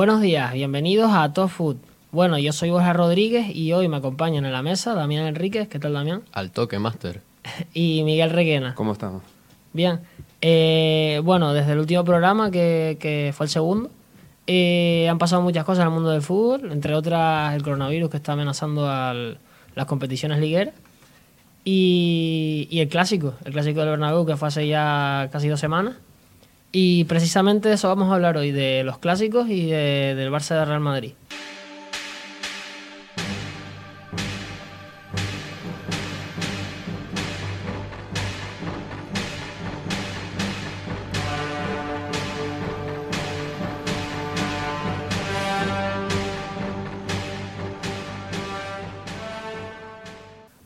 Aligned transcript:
Buenos 0.00 0.22
días, 0.22 0.54
bienvenidos 0.54 1.12
a 1.12 1.30
Top 1.34 1.50
Food. 1.50 1.76
Bueno, 2.10 2.38
yo 2.38 2.54
soy 2.54 2.70
Borja 2.70 2.94
Rodríguez 2.94 3.54
y 3.54 3.74
hoy 3.74 3.86
me 3.86 3.98
acompañan 3.98 4.46
en 4.46 4.52
la 4.52 4.62
mesa 4.62 4.94
Damián 4.94 5.26
Enríquez. 5.26 5.68
¿Qué 5.68 5.78
tal, 5.78 5.92
Damián? 5.92 6.22
Al 6.32 6.52
toque, 6.52 6.78
Master. 6.78 7.20
y 7.74 8.02
Miguel 8.02 8.30
Requena. 8.30 8.74
¿Cómo 8.74 8.92
estamos? 8.92 9.22
Bien. 9.74 10.00
Eh, 10.40 11.20
bueno, 11.22 11.52
desde 11.52 11.72
el 11.72 11.80
último 11.80 12.02
programa, 12.02 12.50
que, 12.50 12.96
que 12.98 13.34
fue 13.36 13.44
el 13.44 13.50
segundo, 13.50 13.90
eh, 14.46 15.06
han 15.06 15.18
pasado 15.18 15.42
muchas 15.42 15.66
cosas 15.66 15.82
en 15.82 15.88
el 15.88 15.94
mundo 15.94 16.08
del 16.08 16.22
fútbol, 16.22 16.72
entre 16.72 16.94
otras 16.94 17.54
el 17.54 17.62
coronavirus 17.62 18.08
que 18.08 18.16
está 18.16 18.32
amenazando 18.32 18.88
a 18.88 19.12
las 19.12 19.86
competiciones 19.86 20.38
ligueras. 20.38 20.72
Y, 21.62 22.68
y, 22.70 22.80
el 22.80 22.88
clásico, 22.88 23.34
el 23.44 23.52
clásico 23.52 23.80
del 23.80 23.90
Bernabéu 23.90 24.24
que 24.24 24.38
fue 24.38 24.48
hace 24.48 24.66
ya 24.66 25.28
casi 25.30 25.48
dos 25.48 25.60
semanas. 25.60 25.96
Y 26.72 27.04
precisamente 27.04 27.68
de 27.68 27.74
eso 27.74 27.88
vamos 27.88 28.10
a 28.10 28.14
hablar 28.14 28.36
hoy, 28.36 28.52
de 28.52 28.84
los 28.84 28.98
clásicos 28.98 29.48
y 29.48 29.66
de, 29.66 30.14
del 30.14 30.30
Barça 30.30 30.54
de 30.54 30.64
Real 30.64 30.80
Madrid. 30.80 31.12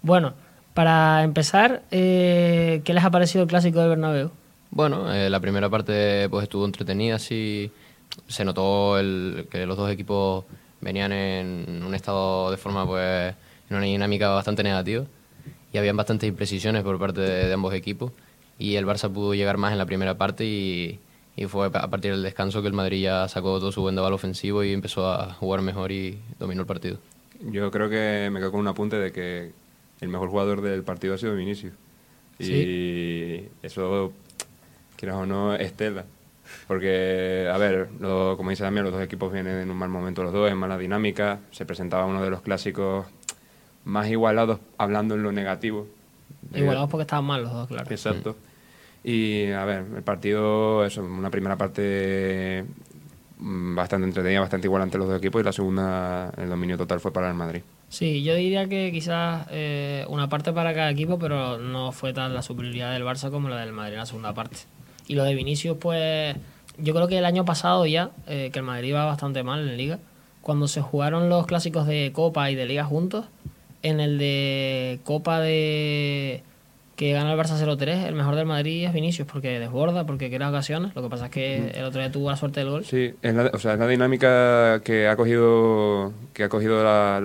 Bueno, 0.03 0.35
para 0.75 1.23
empezar, 1.23 1.83
eh, 1.91 2.83
¿qué 2.85 2.93
les 2.93 3.05
ha 3.05 3.11
parecido 3.11 3.45
el 3.45 3.49
clásico 3.49 3.81
del 3.81 3.89
Bernabéu? 3.89 4.44
Bueno, 4.75 5.15
eh, 5.15 5.31
la 5.31 5.39
primera 5.39 5.71
parte 5.71 6.29
pues 6.29 6.43
estuvo 6.43 6.65
entretenida, 6.65 7.21
sí 7.21 7.71
se 8.27 8.45
notó 8.45 8.99
el, 8.99 9.47
que 9.49 9.67
los 9.67 9.77
dos 9.77 9.89
equipos 9.89 10.45
venían 10.81 11.13
en 11.13 11.85
un 11.87 11.95
estado 11.95 12.51
de 12.51 12.57
forma 12.57 12.85
pues 12.85 13.37
en 13.71 13.77
una 13.77 13.87
dinámica 13.87 14.31
bastante 14.31 14.65
negativa 14.65 15.05
y 15.73 15.79
habían 15.79 15.97
bastantes 15.97 16.29
imprecisiones 16.29 16.83
por 16.83 16.99
parte 16.99 17.21
de, 17.21 17.53
ambos 17.53 17.73
equipos 17.73 18.11
y 18.59 18.75
el 18.75 18.85
Barça 18.85 19.09
pudo 19.13 19.33
llegar 19.33 19.59
más 19.59 19.71
en 19.71 19.79
la 19.79 19.87
primera 19.87 20.19
parte 20.19 20.45
y, 20.45 20.99
y, 21.37 21.45
fue 21.47 21.67
a 21.67 21.71
partir 21.89 22.11
del 22.11 22.25
descanso 22.25 22.61
que 22.61 22.67
el 22.67 22.75
Madrid 22.75 23.01
ya 23.01 23.29
sacó 23.29 23.61
todo 23.61 23.71
su 23.71 23.81
buen 23.81 23.95
balo 23.95 24.17
ofensivo 24.17 24.65
y 24.65 24.73
empezó 24.73 25.09
a 25.09 25.35
jugar 25.35 25.63
mejor 25.63 25.93
y 25.93 26.19
dominó 26.41 26.63
el 26.63 26.67
partido. 26.67 26.99
Yo 27.41 27.71
creo 27.71 27.89
que 27.89 28.29
me 28.33 28.41
quedo 28.41 28.51
con 28.51 28.59
un 28.59 28.67
apunte 28.67 28.97
de 28.97 29.13
que 29.13 29.53
el 30.01 30.09
mejor 30.09 30.31
jugador 30.31 30.63
del 30.63 30.83
partido 30.83 31.15
ha 31.15 31.19
sido 31.19 31.37
Vinicius. 31.37 31.75
Y 32.41 33.45
eso, 33.63 34.13
quieras 34.97 35.17
o 35.17 35.27
no, 35.27 35.55
estela. 35.55 36.05
Porque, 36.67 37.49
a 37.53 37.57
ver, 37.59 37.89
como 38.01 38.51
dice 38.51 38.63
también, 38.63 38.85
los 38.85 38.93
dos 38.93 39.03
equipos 39.03 39.33
vienen 39.33 39.59
en 39.59 39.71
un 39.71 39.77
mal 39.77 39.89
momento 39.89 40.23
los 40.23 40.33
dos, 40.33 40.51
en 40.51 40.57
mala 40.57 40.79
dinámica. 40.79 41.41
Se 41.51 41.67
presentaba 41.67 42.07
uno 42.07 42.23
de 42.23 42.31
los 42.31 42.43
clásicos 42.43 43.07
más 43.85 44.09
igualados, 44.09 44.61
hablando 44.79 45.15
en 45.15 45.23
lo 45.23 45.33
negativo. 45.33 45.87
Igualados 46.55 46.91
porque 46.91 47.03
estaban 47.03 47.25
mal 47.25 47.43
los 47.43 47.53
dos, 47.53 47.69
claro. 47.69 47.91
Exacto. 47.91 48.37
Y, 49.03 49.51
a 49.51 49.65
ver, 49.65 49.85
el 49.97 50.03
partido, 50.03 50.85
eso, 50.85 51.05
una 51.05 51.31
primera 51.31 51.57
parte 51.57 52.65
mm, 53.39 53.75
bastante 53.75 54.07
entretenida, 54.07 54.41
bastante 54.41 54.67
igual 54.67 54.83
ante 54.83 54.97
los 54.97 55.09
dos 55.09 55.19
equipos 55.19 55.43
y 55.43 55.45
la 55.45 55.53
segunda, 55.53 56.33
el 56.39 56.49
dominio 56.49 56.79
total 56.79 57.01
fue 57.01 57.13
para 57.13 57.29
el 57.29 57.35
Madrid. 57.35 57.63
Sí, 57.91 58.23
yo 58.23 58.35
diría 58.35 58.67
que 58.67 58.91
quizás 58.93 59.47
eh, 59.51 60.07
una 60.09 60.29
parte 60.29 60.53
para 60.53 60.73
cada 60.75 60.91
equipo, 60.91 61.19
pero 61.19 61.59
no 61.59 61.93
fue 61.93 62.15
tan 62.15 62.33
la 62.33 62.43
superioridad 62.43 62.93
del 62.93 63.05
Barça 63.05 63.31
como 63.31 63.51
la 63.51 63.59
del 63.59 63.73
Madrid 63.73 63.93
en 63.93 64.01
la 64.01 64.07
segunda 64.07 64.33
parte. 64.33 64.61
Y 65.07 65.15
lo 65.15 65.25
de 65.25 65.35
Vinicius, 65.35 65.77
pues 65.79 66.37
yo 66.79 66.95
creo 66.95 67.09
que 67.09 67.19
el 67.19 67.25
año 67.25 67.45
pasado 67.45 67.87
ya, 67.87 68.11
eh, 68.27 68.51
que 68.53 68.59
el 68.59 68.65
Madrid 68.65 68.89
iba 68.89 69.05
bastante 69.05 69.43
mal 69.43 69.69
en 69.69 69.77
Liga, 69.77 69.99
cuando 70.41 70.69
se 70.69 70.81
jugaron 70.81 71.29
los 71.29 71.47
clásicos 71.47 71.87
de 71.87 72.11
Copa 72.13 72.51
y 72.51 72.55
de 72.55 72.67
Liga 72.67 72.85
juntos, 72.85 73.27
en 73.83 74.01
el 74.01 74.19
de 74.19 75.01
Copa 75.05 75.41
de 75.41 76.43
que 76.97 77.13
gana 77.13 77.33
el 77.33 77.39
Barça 77.39 77.59
0-3, 77.59 78.07
el 78.07 78.15
mejor 78.15 78.37
del 78.37 78.47
Madrid 78.47 78.87
es 78.87 78.93
Vinicius, 78.93 79.27
porque 79.31 79.59
desborda, 79.59 80.07
porque 80.07 80.31
crea 80.31 80.49
ocasiones. 80.49 80.95
Lo 80.95 81.03
que 81.03 81.09
pasa 81.09 81.27
es 81.27 81.31
que 81.33 81.71
el 81.75 81.85
otro 81.85 82.01
día 82.01 82.13
tuvo 82.13 82.31
la 82.31 82.37
suerte 82.37 82.61
del 82.61 82.71
gol. 82.71 82.85
Sí, 82.85 83.15
es 83.21 83.35
la, 83.35 83.51
o 83.53 83.59
sea, 83.59 83.73
es 83.73 83.79
la 83.81 83.89
dinámica 83.89 84.81
que 84.85 85.09
ha 85.09 85.17
cogido 85.17 86.13
que 86.33 86.45
ha 86.45 86.49
cogido 86.49 86.85
la, 86.85 87.21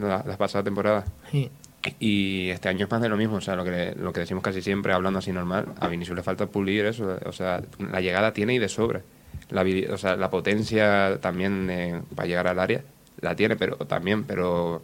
las 0.00 0.36
pasadas 0.38 0.64
temporadas. 0.64 1.04
Sí. 1.30 1.50
Y 1.98 2.50
este 2.50 2.68
año 2.68 2.84
es 2.84 2.90
más 2.90 3.00
de 3.00 3.08
lo 3.08 3.16
mismo, 3.16 3.36
o 3.36 3.40
sea, 3.40 3.56
lo 3.56 3.64
que, 3.64 3.94
lo 3.96 4.12
que 4.12 4.20
decimos 4.20 4.42
casi 4.42 4.60
siempre, 4.60 4.92
hablando 4.92 5.18
así 5.18 5.32
normal, 5.32 5.66
a 5.80 5.88
Vinicius 5.88 6.16
le 6.16 6.22
falta 6.22 6.46
pulir 6.46 6.84
eso, 6.84 7.18
o 7.24 7.32
sea, 7.32 7.62
la 7.78 8.00
llegada 8.00 8.32
tiene 8.32 8.54
y 8.54 8.58
de 8.58 8.68
sobra. 8.68 9.00
La, 9.48 9.64
o 9.92 9.96
sea, 9.96 10.16
la 10.16 10.30
potencia 10.30 11.18
también 11.20 11.68
eh, 11.70 12.02
para 12.14 12.28
llegar 12.28 12.46
al 12.48 12.58
área 12.58 12.84
la 13.20 13.34
tiene, 13.34 13.56
pero 13.56 13.76
también, 13.76 14.24
pero 14.24 14.82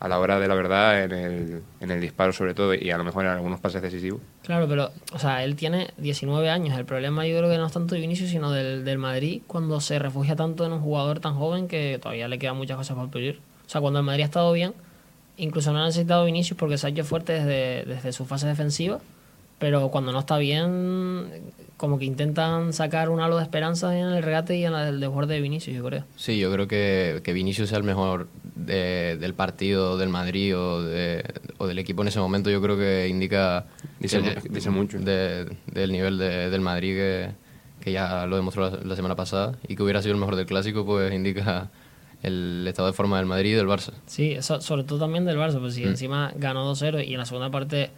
a 0.00 0.08
la 0.08 0.18
hora 0.18 0.40
de 0.40 0.48
la 0.48 0.54
verdad 0.54 1.04
en 1.04 1.12
el, 1.12 1.62
en 1.80 1.90
el 1.90 2.00
disparo 2.00 2.32
sobre 2.32 2.54
todo 2.54 2.74
y 2.74 2.90
a 2.90 2.96
lo 2.96 3.04
mejor 3.04 3.26
en 3.26 3.32
algunos 3.32 3.60
pases 3.60 3.82
decisivos. 3.82 4.20
Claro, 4.42 4.66
pero, 4.66 4.90
o 5.12 5.18
sea, 5.18 5.44
él 5.44 5.56
tiene 5.56 5.90
19 5.98 6.48
años. 6.48 6.76
El 6.78 6.86
problema 6.86 7.26
yo 7.26 7.36
creo 7.36 7.50
que 7.50 7.58
no 7.58 7.66
es 7.66 7.72
tanto 7.72 7.94
de 7.94 8.00
Vinicius, 8.00 8.30
sino 8.30 8.50
del, 8.50 8.84
del 8.84 8.98
Madrid, 8.98 9.42
cuando 9.46 9.78
se 9.80 9.98
refugia 9.98 10.36
tanto 10.36 10.64
en 10.64 10.72
un 10.72 10.80
jugador 10.80 11.20
tan 11.20 11.34
joven 11.34 11.68
que 11.68 11.98
todavía 12.00 12.28
le 12.28 12.38
quedan 12.38 12.56
muchas 12.56 12.78
cosas 12.78 12.96
por 12.96 13.10
pedir. 13.10 13.40
O 13.66 13.68
sea, 13.68 13.82
cuando 13.82 14.00
el 14.00 14.06
Madrid 14.06 14.22
ha 14.22 14.26
estado 14.26 14.52
bien, 14.52 14.72
incluso 15.40 15.72
no 15.72 15.80
ha 15.80 15.86
necesitado 15.86 16.24
Vinicius 16.24 16.58
porque 16.58 16.78
se 16.78 16.86
ha 16.86 16.90
hecho 16.90 17.04
fuerte 17.04 17.32
desde, 17.32 17.84
desde 17.84 18.12
su 18.12 18.24
fase 18.26 18.46
defensiva, 18.46 19.00
pero 19.58 19.90
cuando 19.90 20.12
no 20.12 20.20
está 20.20 20.38
bien, 20.38 21.28
como 21.76 21.98
que 21.98 22.04
intentan 22.04 22.72
sacar 22.72 23.08
un 23.08 23.20
halo 23.20 23.36
de 23.36 23.42
esperanza 23.42 23.98
en 23.98 24.08
el 24.08 24.22
regate 24.22 24.56
y 24.56 24.64
en 24.64 24.74
el 24.74 25.00
desborde 25.00 25.34
de 25.34 25.40
Vinicius, 25.40 25.76
yo 25.76 25.84
creo. 25.84 26.04
Sí, 26.16 26.38
yo 26.38 26.52
creo 26.52 26.68
que, 26.68 27.20
que 27.24 27.32
Vinicius 27.32 27.68
sea 27.68 27.78
el 27.78 27.84
mejor 27.84 28.28
del 28.54 29.34
partido 29.34 29.96
del 29.96 30.08
Madrid 30.08 30.56
o, 30.56 30.76
o, 31.58 31.66
del 31.66 31.78
equipo 31.78 32.02
en 32.02 32.08
ese 32.08 32.20
momento, 32.20 32.50
yo 32.50 32.60
creo 32.60 32.76
que 32.76 33.08
indica 33.08 33.66
dice, 33.98 34.20
dice 34.48 34.70
mucho 34.70 34.98
del 34.98 35.56
nivel 35.92 36.18
del 36.18 36.60
Madrid 36.60 36.94
que, 36.94 37.30
que, 37.80 37.92
ya 37.92 38.26
lo 38.26 38.36
demostró 38.36 38.70
la, 38.82 38.96
semana 38.96 39.16
pasada 39.16 39.58
y 39.66 39.76
que 39.76 39.82
hubiera 39.82 40.02
sido 40.02 40.14
el 40.14 40.20
mejor 40.20 40.36
del 40.36 40.46
clásico, 40.46 40.84
pues 40.84 41.12
indica 41.12 41.70
el 42.22 42.64
estado 42.68 42.88
de 42.88 42.94
forma 42.94 43.16
del 43.18 43.26
Madrid 43.26 43.50
y 43.50 43.54
del 43.54 43.66
Barça. 43.66 43.92
Sí, 44.06 44.32
eso, 44.32 44.60
sobre 44.60 44.84
todo 44.84 44.98
también 44.98 45.24
del 45.24 45.38
Barça, 45.38 45.58
pues 45.60 45.74
si 45.74 45.84
mm. 45.84 45.88
encima 45.88 46.32
ganó 46.36 46.70
2-0 46.72 47.06
y 47.06 47.12
en 47.12 47.18
la 47.18 47.26
segunda 47.26 47.50
parte 47.50 47.90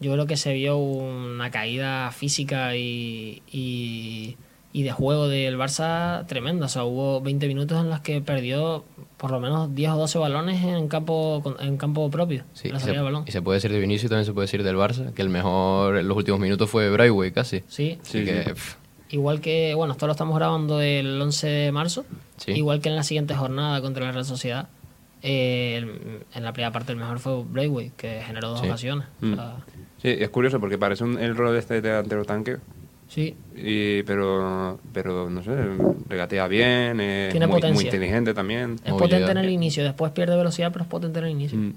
yo 0.00 0.12
creo 0.12 0.26
que 0.26 0.36
se 0.36 0.52
vio 0.52 0.76
una 0.76 1.50
caída 1.50 2.10
física 2.12 2.76
y, 2.76 3.42
y, 3.50 4.36
de 4.72 4.92
juego 4.92 5.28
del 5.28 5.56
Barça 5.56 6.26
tremenda. 6.26 6.66
O 6.66 6.68
sea, 6.68 6.84
hubo 6.84 7.22
20 7.22 7.48
minutos 7.48 7.80
en 7.80 7.88
los 7.88 8.00
que 8.00 8.20
perdió 8.20 8.84
por 9.16 9.30
lo 9.30 9.40
menos 9.40 9.74
10 9.74 9.92
o 9.92 9.96
12 9.96 10.18
balones 10.18 10.62
en 10.62 10.88
campo, 10.88 11.56
en 11.60 11.78
campo 11.78 12.10
propio. 12.10 12.44
Sí, 12.52 12.68
y, 12.68 12.80
se, 12.80 12.94
y 13.26 13.30
se 13.32 13.40
puede 13.40 13.56
decir 13.56 13.72
de 13.72 13.80
Vinicius, 13.80 14.10
también 14.10 14.26
se 14.26 14.34
puede 14.34 14.44
decir 14.44 14.62
del 14.62 14.76
Barça, 14.76 15.14
que 15.14 15.22
el 15.22 15.30
mejor 15.30 15.96
en 15.96 16.06
los 16.06 16.16
últimos 16.16 16.40
minutos 16.40 16.68
fue 16.68 16.90
Braithwaite 16.90 17.32
casi. 17.32 17.62
Sí, 17.68 17.98
sí, 18.02 18.26
Igual 19.10 19.40
que, 19.40 19.74
bueno, 19.74 19.92
esto 19.92 20.06
lo 20.06 20.12
estamos 20.12 20.36
grabando 20.36 20.80
el 20.80 21.20
11 21.20 21.46
de 21.46 21.72
marzo, 21.72 22.04
igual 22.46 22.80
que 22.80 22.88
en 22.88 22.96
la 22.96 23.02
siguiente 23.02 23.34
jornada 23.34 23.80
contra 23.80 24.04
la 24.04 24.12
Real 24.12 24.24
Sociedad. 24.24 24.68
Eh, 25.22 26.22
en 26.34 26.44
la 26.44 26.52
primera 26.52 26.72
parte 26.72 26.92
el 26.92 26.98
mejor 26.98 27.18
fue 27.18 27.42
Braithwaite, 27.42 27.92
que 27.96 28.20
generó 28.22 28.50
dos 28.50 28.62
ocasiones. 28.62 29.06
Mm. 29.20 29.34
Sí, 30.02 30.08
es 30.08 30.28
curioso 30.28 30.60
porque 30.60 30.78
parece 30.78 31.04
un, 31.04 31.18
el 31.18 31.36
rol 31.36 31.52
de 31.52 31.58
este 31.60 31.80
delantero 31.80 32.24
tanque. 32.24 32.56
Sí. 33.08 33.36
Y, 33.54 34.02
pero, 34.02 34.78
pero, 34.92 35.30
no 35.30 35.42
sé, 35.42 35.52
regatea 36.08 36.48
bien, 36.48 37.00
es 37.00 37.30
Tiene 37.30 37.46
muy, 37.46 37.62
muy, 37.62 37.84
inteligente 37.84 38.34
también. 38.34 38.76
Es 38.84 38.92
potente 38.92 39.30
en 39.30 39.38
el 39.38 39.50
inicio, 39.50 39.84
después 39.84 40.12
pierde 40.12 40.36
velocidad, 40.36 40.72
pero 40.72 40.84
es 40.84 40.90
potente 40.90 41.20
en 41.20 41.24
el 41.26 41.30
inicio. 41.30 41.58
Mm. 41.58 41.72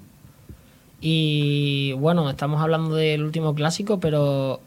Y 1.01 1.93
bueno, 1.93 2.29
estamos 2.29 2.61
hablando 2.61 2.95
del 2.95 3.23
último 3.23 3.55
clásico, 3.55 3.99
pero 3.99 4.59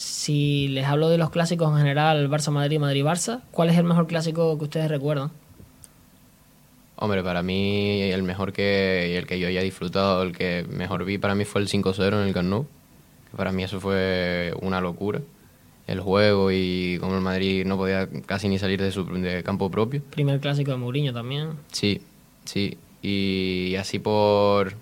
si 0.00 0.68
les 0.68 0.86
hablo 0.86 1.10
de 1.10 1.18
los 1.18 1.28
clásicos 1.28 1.70
en 1.72 1.76
general, 1.76 2.30
Barça-Madrid, 2.30 2.78
Madrid-Barça, 2.78 3.42
¿cuál 3.50 3.68
es 3.68 3.76
el 3.76 3.84
mejor 3.84 4.06
clásico 4.06 4.56
que 4.56 4.64
ustedes 4.64 4.88
recuerdan? 4.88 5.30
Hombre, 6.96 7.22
para 7.22 7.42
mí 7.42 8.00
el 8.00 8.22
mejor 8.22 8.54
que 8.54 9.18
el 9.18 9.26
que 9.26 9.38
yo 9.38 9.46
haya 9.48 9.60
disfrutado, 9.60 10.22
el 10.22 10.34
que 10.34 10.64
mejor 10.70 11.04
vi 11.04 11.18
para 11.18 11.34
mí 11.34 11.44
fue 11.44 11.60
el 11.60 11.68
5-0 11.68 12.14
en 12.14 12.28
el 12.28 12.32
Camp 12.32 12.48
Nou. 12.48 12.66
Para 13.36 13.52
mí 13.52 13.62
eso 13.62 13.78
fue 13.78 14.54
una 14.62 14.80
locura. 14.80 15.20
El 15.86 16.00
juego 16.00 16.50
y 16.50 16.96
como 16.98 17.16
el 17.16 17.20
Madrid 17.20 17.66
no 17.66 17.76
podía 17.76 18.08
casi 18.24 18.48
ni 18.48 18.58
salir 18.58 18.80
de 18.80 18.92
su 18.92 19.06
campo 19.44 19.70
propio. 19.70 20.00
Primer 20.08 20.40
clásico 20.40 20.70
de 20.70 20.78
Mourinho 20.78 21.12
también. 21.12 21.50
Sí, 21.72 22.00
sí. 22.46 22.78
Y 23.02 23.74
así 23.78 23.98
por, 23.98 24.72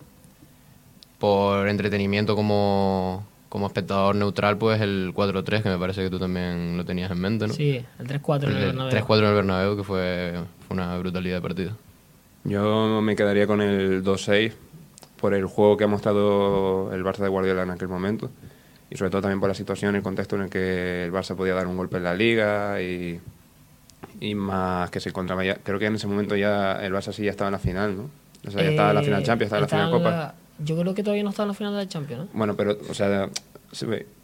por 1.18 1.68
entretenimiento 1.68 2.36
como, 2.36 3.26
como 3.48 3.66
espectador 3.66 4.14
neutral, 4.14 4.58
pues 4.58 4.80
el 4.80 5.12
4-3, 5.14 5.62
que 5.62 5.68
me 5.68 5.78
parece 5.78 6.02
que 6.02 6.10
tú 6.10 6.18
también 6.18 6.76
lo 6.76 6.84
tenías 6.84 7.10
en 7.10 7.20
mente, 7.20 7.46
¿no? 7.46 7.54
Sí, 7.54 7.82
el 7.98 8.06
3-4 8.06 8.44
en 8.44 8.56
el 8.56 8.64
Bernabéu. 8.66 8.96
El 8.96 9.04
3-4 9.04 9.18
en 9.18 9.24
el 9.24 9.34
Bernabéu, 9.34 9.76
que 9.76 9.84
fue, 9.84 10.34
fue 10.66 10.74
una 10.74 10.98
brutalidad 10.98 11.36
de 11.36 11.42
partido. 11.42 11.72
Yo 12.44 13.00
me 13.02 13.16
quedaría 13.16 13.46
con 13.46 13.60
el 13.60 14.04
2-6 14.04 14.52
por 15.20 15.34
el 15.34 15.46
juego 15.46 15.76
que 15.76 15.84
ha 15.84 15.88
mostrado 15.88 16.92
el 16.94 17.02
Barça 17.04 17.18
de 17.18 17.28
Guardiola 17.28 17.62
en 17.62 17.70
aquel 17.70 17.88
momento 17.88 18.30
y 18.90 18.96
sobre 18.96 19.10
todo 19.10 19.22
también 19.22 19.40
por 19.40 19.48
la 19.48 19.54
situación, 19.54 19.96
el 19.96 20.02
contexto 20.02 20.36
en 20.36 20.42
el 20.42 20.50
que 20.50 21.04
el 21.04 21.12
Barça 21.12 21.34
podía 21.34 21.54
dar 21.54 21.66
un 21.66 21.76
golpe 21.76 21.96
en 21.96 22.04
la 22.04 22.14
liga 22.14 22.80
y, 22.80 23.20
Y 24.20 24.34
más 24.34 24.90
que 24.90 25.00
se 25.00 25.10
encontraba 25.10 25.44
ya, 25.44 25.56
creo 25.56 25.78
que 25.78 25.86
en 25.86 25.94
ese 25.94 26.06
momento 26.06 26.36
ya 26.36 26.72
el 26.84 26.92
Barça 26.92 27.12
sí 27.12 27.24
ya 27.24 27.30
estaba 27.30 27.48
en 27.48 27.52
la 27.52 27.58
final, 27.58 27.96
¿no? 27.96 28.10
O 28.46 28.50
sea, 28.50 28.62
ya 28.62 28.70
estaba 28.70 28.90
en 28.90 28.94
la 28.96 29.02
final 29.02 29.22
Champions, 29.22 29.52
estaba 29.52 29.58
en 29.58 29.62
la 29.62 29.68
final 29.68 29.90
Copa. 29.90 30.34
Yo 30.58 30.76
creo 30.78 30.94
que 30.94 31.02
todavía 31.02 31.22
no 31.22 31.30
estaba 31.30 31.44
en 31.44 31.48
la 31.48 31.54
final 31.54 31.76
de 31.76 31.88
Champions, 31.88 32.24
¿no? 32.24 32.28
Bueno, 32.32 32.56
pero, 32.56 32.76
o 32.90 32.94
sea, 32.94 33.28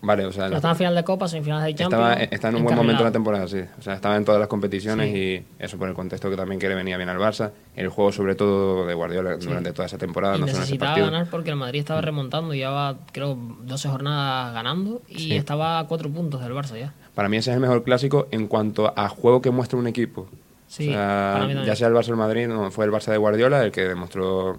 vale, 0.03 0.27
o 0.27 0.33
sea... 0.33 0.47
estaba 0.47 0.73
en 0.73 0.77
final 0.77 0.95
de 0.95 1.05
Copa, 1.05 1.29
semifinales 1.29 1.67
de 1.67 1.75
Champions. 1.75 2.29
Estaba, 2.31 2.51
en 2.51 2.57
un 2.57 2.65
buen 2.65 2.77
momento 2.77 3.03
de 3.03 3.09
la 3.11 3.13
temporada, 3.13 3.47
sí. 3.47 3.61
O 3.79 3.83
sea, 3.83 3.95
estaba 3.95 4.17
en 4.17 4.25
todas 4.25 4.41
las 4.41 4.49
competiciones 4.49 5.15
y 5.15 5.45
eso 5.59 5.79
por 5.79 5.89
el 5.89 5.95
contexto 5.95 6.31
que 6.31 6.37
también 6.37 6.59
quiere 6.59 6.75
venir 6.75 6.97
bien 6.97 7.09
al 7.09 7.19
Barça. 7.19 7.51
El 7.77 7.89
juego, 7.89 8.11
sobre 8.11 8.35
todo, 8.35 8.87
de 8.87 8.95
Guardiola 8.95 9.37
durante 9.37 9.73
toda 9.73 9.87
esa 9.87 9.99
temporada. 9.99 10.37
Y 10.37 10.41
no 10.41 10.47
necesitaba 10.47 10.99
ganar 10.99 11.29
porque 11.31 11.51
el 11.51 11.57
Madrid 11.57 11.81
estaba 11.81 12.01
remontando, 12.01 12.55
llevaba, 12.55 12.97
creo, 13.13 13.37
12 13.63 13.89
jornadas 13.89 14.55
ganando 14.55 15.03
y 15.09 15.35
estaba 15.35 15.79
a 15.79 15.87
4 15.87 16.11
puntos 16.11 16.41
del 16.43 16.53
Barça 16.53 16.79
ya. 16.79 16.93
Para 17.15 17.29
mí 17.29 17.37
ese 17.37 17.51
es 17.51 17.55
el 17.55 17.61
mejor 17.61 17.85
clásico 17.85 18.27
en 18.33 18.49
cuanto 18.49 18.93
a 18.97 19.09
juego 19.09 19.41
que 19.41 19.51
muestra 19.51 19.79
un 19.79 19.87
equipo. 19.87 20.29
Sí, 20.67 20.89
ya 20.89 21.77
sea 21.77 21.87
el 21.87 21.95
Barça 21.95 22.09
o 22.09 22.13
el 22.13 22.17
Madrid, 22.17 22.49
no, 22.49 22.73
fue 22.73 22.87
el 22.87 22.91
Barça 22.91 23.13
de 23.13 23.19
Guardiola 23.19 23.63
el 23.63 23.71
que 23.71 23.83
demostró 23.83 24.59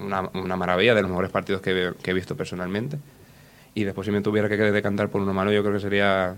una, 0.00 0.30
una 0.34 0.56
maravilla 0.56 0.94
de 0.94 1.02
los 1.02 1.10
mejores 1.10 1.30
partidos 1.30 1.60
que, 1.60 1.92
que, 2.02 2.10
he 2.10 2.14
visto 2.14 2.36
personalmente. 2.36 2.98
Y 3.74 3.84
después 3.84 4.06
si 4.06 4.10
me 4.10 4.20
tuviera 4.22 4.48
que 4.48 4.56
decantar 4.56 5.08
por 5.08 5.20
uno 5.20 5.32
malo, 5.34 5.52
yo 5.52 5.62
creo 5.62 5.74
que 5.74 5.80
sería... 5.80 6.36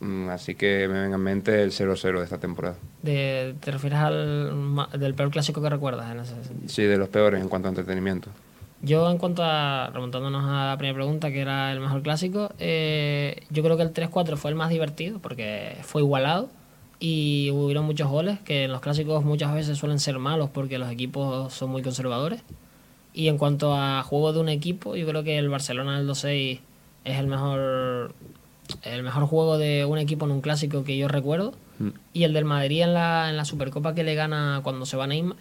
Mm, 0.00 0.28
así 0.28 0.54
que 0.54 0.86
me 0.88 1.00
venga 1.00 1.16
en 1.16 1.22
mente 1.22 1.62
el 1.62 1.72
0-0 1.72 2.18
de 2.18 2.24
esta 2.24 2.38
temporada. 2.38 2.76
De, 3.02 3.56
¿Te 3.60 3.72
refieres 3.72 3.98
al 3.98 4.88
del 4.96 5.14
peor 5.14 5.30
clásico 5.30 5.60
que 5.60 5.68
recuerdas? 5.68 6.12
En 6.12 6.20
ese 6.20 6.34
sí, 6.66 6.84
de 6.84 6.96
los 6.96 7.08
peores 7.08 7.40
en 7.40 7.48
cuanto 7.48 7.66
a 7.68 7.70
entretenimiento. 7.70 8.30
Yo, 8.80 9.10
en 9.10 9.18
cuanto 9.18 9.42
a, 9.44 9.90
remontándonos 9.92 10.44
a 10.44 10.68
la 10.68 10.76
primera 10.78 10.94
pregunta, 10.94 11.32
que 11.32 11.40
era 11.40 11.72
el 11.72 11.80
mejor 11.80 12.02
clásico, 12.02 12.52
eh, 12.60 13.42
yo 13.50 13.64
creo 13.64 13.76
que 13.76 13.82
el 13.82 13.92
3-4 13.92 14.36
fue 14.36 14.52
el 14.52 14.56
más 14.56 14.70
divertido 14.70 15.18
porque 15.18 15.76
fue 15.82 16.00
igualado 16.00 16.48
y 17.00 17.50
hubieron 17.52 17.84
muchos 17.84 18.08
goles, 18.08 18.40
que 18.40 18.64
en 18.64 18.72
los 18.72 18.80
clásicos 18.80 19.24
muchas 19.24 19.54
veces 19.54 19.78
suelen 19.78 20.00
ser 20.00 20.18
malos 20.18 20.50
porque 20.50 20.78
los 20.78 20.90
equipos 20.90 21.52
son 21.52 21.70
muy 21.70 21.82
conservadores. 21.82 22.42
Y 23.14 23.28
en 23.28 23.38
cuanto 23.38 23.74
a 23.74 24.02
juego 24.02 24.32
de 24.32 24.40
un 24.40 24.48
equipo, 24.48 24.96
yo 24.96 25.06
creo 25.06 25.24
que 25.24 25.38
el 25.38 25.48
Barcelona 25.48 25.98
del 25.98 26.08
2-6 26.08 26.60
es 27.04 27.18
el 27.18 27.26
mejor 27.26 28.14
el 28.82 29.02
mejor 29.02 29.24
juego 29.26 29.56
de 29.56 29.84
un 29.86 29.98
equipo 29.98 30.26
en 30.26 30.32
un 30.32 30.40
clásico 30.40 30.84
que 30.84 30.96
yo 30.96 31.08
recuerdo. 31.08 31.54
Mm. 31.78 31.88
Y 32.12 32.24
el 32.24 32.32
del 32.32 32.44
Madrid 32.44 32.82
en 32.82 32.94
la, 32.94 33.30
en 33.30 33.36
la 33.36 33.44
Supercopa 33.44 33.94
que 33.94 34.04
le 34.04 34.14
gana 34.14 34.60
cuando 34.62 34.84
se 34.84 34.96
va 34.96 35.04
a 35.04 35.06
Neymar. 35.06 35.38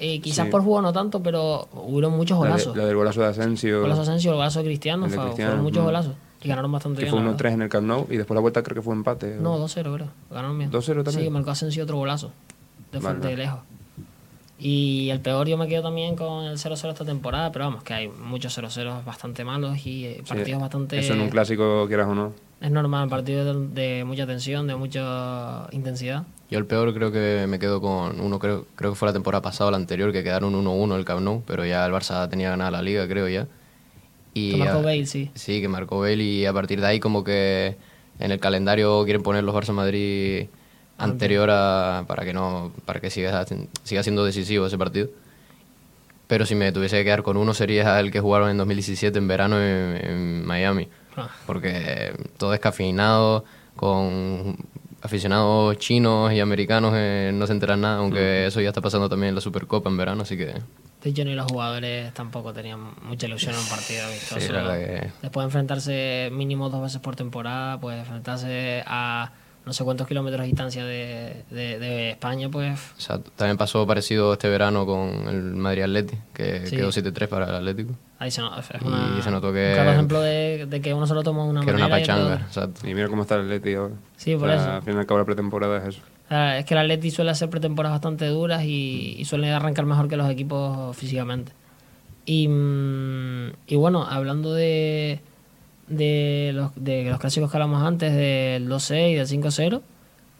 Eh, 0.00 0.20
quizás 0.20 0.46
por 0.46 0.62
juego 0.62 0.80
no 0.80 0.92
tanto, 0.92 1.22
pero 1.22 1.68
hubieron 1.72 2.12
muchos 2.16 2.38
golazos. 2.38 2.76
La, 2.76 2.86
del 2.86 2.94
golazo 2.94 3.20
de 3.20 3.26
Asensio. 3.26 3.76
El 3.76 3.82
golazo 3.82 4.02
de 4.02 4.08
Asensio, 4.08 4.30
el 4.30 4.36
golazo 4.36 4.60
de 4.60 4.64
Cristiano, 4.66 5.08
fueron 5.08 5.62
muchos 5.62 5.82
mm. 5.82 5.86
golazos. 5.86 6.14
Y 6.42 6.48
ganaron 6.48 6.70
bastante 6.70 6.98
que 7.04 7.10
bien. 7.10 7.36
Fue 7.36 7.50
1-3 7.50 7.52
en 7.54 7.62
el 7.62 7.68
Camp 7.68 7.86
Nou 7.86 8.06
y 8.10 8.16
después 8.16 8.34
la 8.36 8.40
vuelta 8.40 8.62
creo 8.62 8.76
que 8.76 8.82
fue 8.82 8.94
empate. 8.94 9.36
No, 9.40 9.58
2-0 9.58 9.94
creo. 9.94 10.08
Ganaron 10.30 10.58
bien. 10.58 10.70
2-0 10.70 11.04
también. 11.04 11.24
Sí, 11.24 11.30
marcó 11.30 11.50
Asensio 11.50 11.84
otro 11.84 11.96
golazo. 11.96 12.30
De 12.92 13.00
frente 13.00 13.28
de 13.28 13.36
lejos. 13.36 13.60
Y 14.58 15.10
el 15.10 15.20
peor 15.20 15.46
yo 15.46 15.56
me 15.56 15.68
quedo 15.68 15.82
también 15.82 16.16
con 16.16 16.44
el 16.44 16.58
0-0 16.58 16.90
esta 16.90 17.04
temporada, 17.04 17.52
pero 17.52 17.66
vamos, 17.66 17.84
que 17.84 17.94
hay 17.94 18.08
muchos 18.08 18.58
0-0 18.58 19.04
bastante 19.04 19.44
malos 19.44 19.86
y 19.86 20.04
eh, 20.04 20.22
partidos 20.28 20.60
bastante... 20.60 20.98
Eso 20.98 21.12
en 21.12 21.20
un 21.20 21.28
clásico, 21.28 21.86
quieras 21.86 22.08
o 22.08 22.14
no. 22.14 22.32
Es 22.60 22.72
normal, 22.72 23.08
partidos 23.08 23.72
de, 23.72 24.02
mucha 24.04 24.26
tensión, 24.26 24.66
de 24.66 24.74
mucha 24.74 25.68
intensidad. 25.70 26.24
Yo 26.50 26.58
el 26.58 26.66
peor 26.66 26.92
creo 26.92 27.12
que 27.12 27.46
me 27.48 27.60
quedo 27.60 27.80
con 27.80 28.20
uno, 28.20 28.40
creo, 28.40 28.66
creo 28.74 28.90
que 28.90 28.96
fue 28.96 29.06
la 29.06 29.12
temporada 29.12 29.42
pasada 29.42 29.68
o 29.68 29.70
la 29.70 29.76
anterior, 29.76 30.10
que 30.12 30.24
quedaron 30.24 30.52
1-1 30.54 30.96
el 30.96 31.04
Camp 31.04 31.20
Nou, 31.20 31.42
pero 31.46 31.64
ya 31.64 31.86
el 31.86 31.92
Barça 31.92 32.28
tenía 32.28 32.50
ganada 32.50 32.72
la 32.72 32.82
Liga, 32.82 33.06
creo 33.06 33.28
ya. 33.28 33.46
Y 34.34 34.52
que 34.52 34.56
marcó 34.58 34.82
Bale, 34.82 35.06
sí. 35.06 35.30
Sí, 35.34 35.60
que 35.60 35.68
marcó 35.68 36.00
Bale 36.00 36.22
y 36.22 36.46
a 36.46 36.52
partir 36.52 36.80
de 36.80 36.86
ahí 36.86 37.00
como 37.00 37.24
que 37.24 37.76
en 38.18 38.30
el 38.32 38.40
calendario 38.40 39.04
quieren 39.04 39.22
poner 39.22 39.44
los 39.44 39.54
Barça 39.54 39.72
Madrid 39.72 40.46
anterior 40.98 41.48
a, 41.50 42.04
para 42.06 42.24
que 42.24 42.32
no 42.32 42.72
para 42.84 43.00
que 43.00 43.10
siga, 43.10 43.46
siga 43.84 44.02
siendo 44.02 44.24
decisivo 44.24 44.66
ese 44.66 44.78
partido. 44.78 45.08
Pero 46.26 46.44
si 46.44 46.54
me 46.54 46.72
tuviese 46.72 46.98
que 46.98 47.04
quedar 47.04 47.22
con 47.22 47.36
uno 47.38 47.54
sería 47.54 47.98
el 48.00 48.10
que 48.10 48.20
jugaron 48.20 48.50
en 48.50 48.58
2017 48.58 49.18
en 49.18 49.28
verano 49.28 49.60
en, 49.60 50.44
Miami. 50.44 50.88
Ah. 51.16 51.30
Porque 51.46 52.12
todo 52.36 52.52
es 52.52 52.60
cafinado, 52.60 53.44
con 53.76 54.56
aficionados 55.00 55.78
chinos 55.78 56.32
y 56.32 56.40
americanos 56.40 56.92
eh, 56.94 57.30
no 57.32 57.46
se 57.46 57.52
enteran 57.52 57.80
nada, 57.80 57.98
aunque 57.98 58.46
eso 58.46 58.60
ya 58.60 58.68
está 58.68 58.80
pasando 58.80 59.08
también 59.08 59.30
en 59.30 59.34
la 59.36 59.40
Supercopa 59.40 59.88
en 59.88 59.96
verano, 59.96 60.22
así 60.22 60.36
que... 60.36 60.54
De 61.02 61.10
hecho, 61.10 61.24
ni 61.24 61.34
los 61.34 61.46
jugadores 61.46 62.12
tampoco 62.12 62.52
tenían 62.52 62.80
mucha 63.02 63.26
ilusión 63.26 63.54
en 63.54 63.60
un 63.60 63.68
partido 63.68 64.04
Después 65.22 65.42
de 65.42 65.44
enfrentarse 65.44 66.30
mínimo 66.32 66.70
dos 66.70 66.82
veces 66.82 67.00
por 67.00 67.14
temporada, 67.14 67.78
pues 67.78 67.98
enfrentarse 67.98 68.82
a 68.86 69.30
no 69.64 69.72
sé 69.74 69.84
cuántos 69.84 70.08
kilómetros 70.08 70.40
de 70.40 70.46
distancia 70.46 70.84
de, 70.84 71.44
de, 71.50 72.10
España, 72.10 72.48
pues... 72.48 72.80
también 73.36 73.58
pasó 73.58 73.86
parecido 73.86 74.32
este 74.32 74.48
verano 74.48 74.86
con 74.86 75.28
el 75.28 75.42
Madrid 75.56 75.82
Atleti, 75.82 76.16
que 76.32 76.64
quedó 76.70 76.88
7-3 76.88 77.28
para 77.28 77.48
el 77.50 77.54
Atlético. 77.54 77.94
Ahí 78.20 78.32
se, 78.32 78.40
notó, 78.40 78.58
y 78.58 79.22
se 79.22 79.30
notó 79.30 79.52
que... 79.52 79.68
Un 79.68 79.74
claro 79.74 79.92
ejemplo 79.92 80.20
de, 80.20 80.80
que 80.82 80.92
uno 80.92 81.06
solo 81.06 81.22
toma 81.22 81.44
una 81.44 81.60
Que 81.60 81.70
era 81.70 81.78
una 81.78 81.88
pachanga, 81.88 82.48
y, 82.82 82.94
mira 82.94 83.08
cómo 83.08 83.22
está 83.22 83.36
el 83.36 83.42
Atleti 83.42 83.74
ahora. 83.74 83.94
Sí, 84.16 84.34
por 84.34 84.50
eso. 84.50 84.68
Al 84.68 84.82
final 84.82 85.06
de 85.06 85.16
la 85.16 85.24
pretemporada 85.24 85.78
es 85.78 85.96
eso. 85.96 86.02
es 86.56 86.64
que 86.64 86.74
el 86.74 86.80
Atleti 86.80 87.12
suele 87.12 87.30
hacer 87.30 87.48
pretemporadas 87.48 87.94
bastante 87.94 88.26
duras 88.26 88.64
y, 88.64 89.14
y, 89.18 89.24
suele 89.24 89.52
arrancar 89.52 89.86
mejor 89.86 90.08
que 90.08 90.16
los 90.16 90.28
equipos 90.28 90.96
físicamente. 90.96 91.52
Y, 92.26 92.48
mm, 92.48 93.52
y 93.68 93.76
bueno, 93.76 94.04
hablando 94.04 94.52
de 94.52 95.20
de 95.88 96.52
los, 96.54 96.72
de 96.76 97.04
los 97.04 97.18
clásicos 97.18 97.50
que 97.50 97.56
hablamos 97.56 97.82
antes, 97.82 98.14
del 98.14 98.68
2-6 98.68 99.12
y 99.12 99.14
del 99.14 99.26
5-0. 99.26 99.82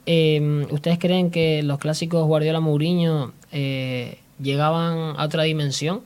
Em, 0.07 0.67
¿Ustedes 0.71 0.99
creen 0.99 1.31
que 1.31 1.63
los 1.63 1.79
clásicos 1.79 2.27
Guardiola-Mourinho 2.27 3.33
eh, 3.53 4.19
llegaban 4.41 5.15
a 5.17 5.25
otra 5.25 5.43
dimensión? 5.43 6.03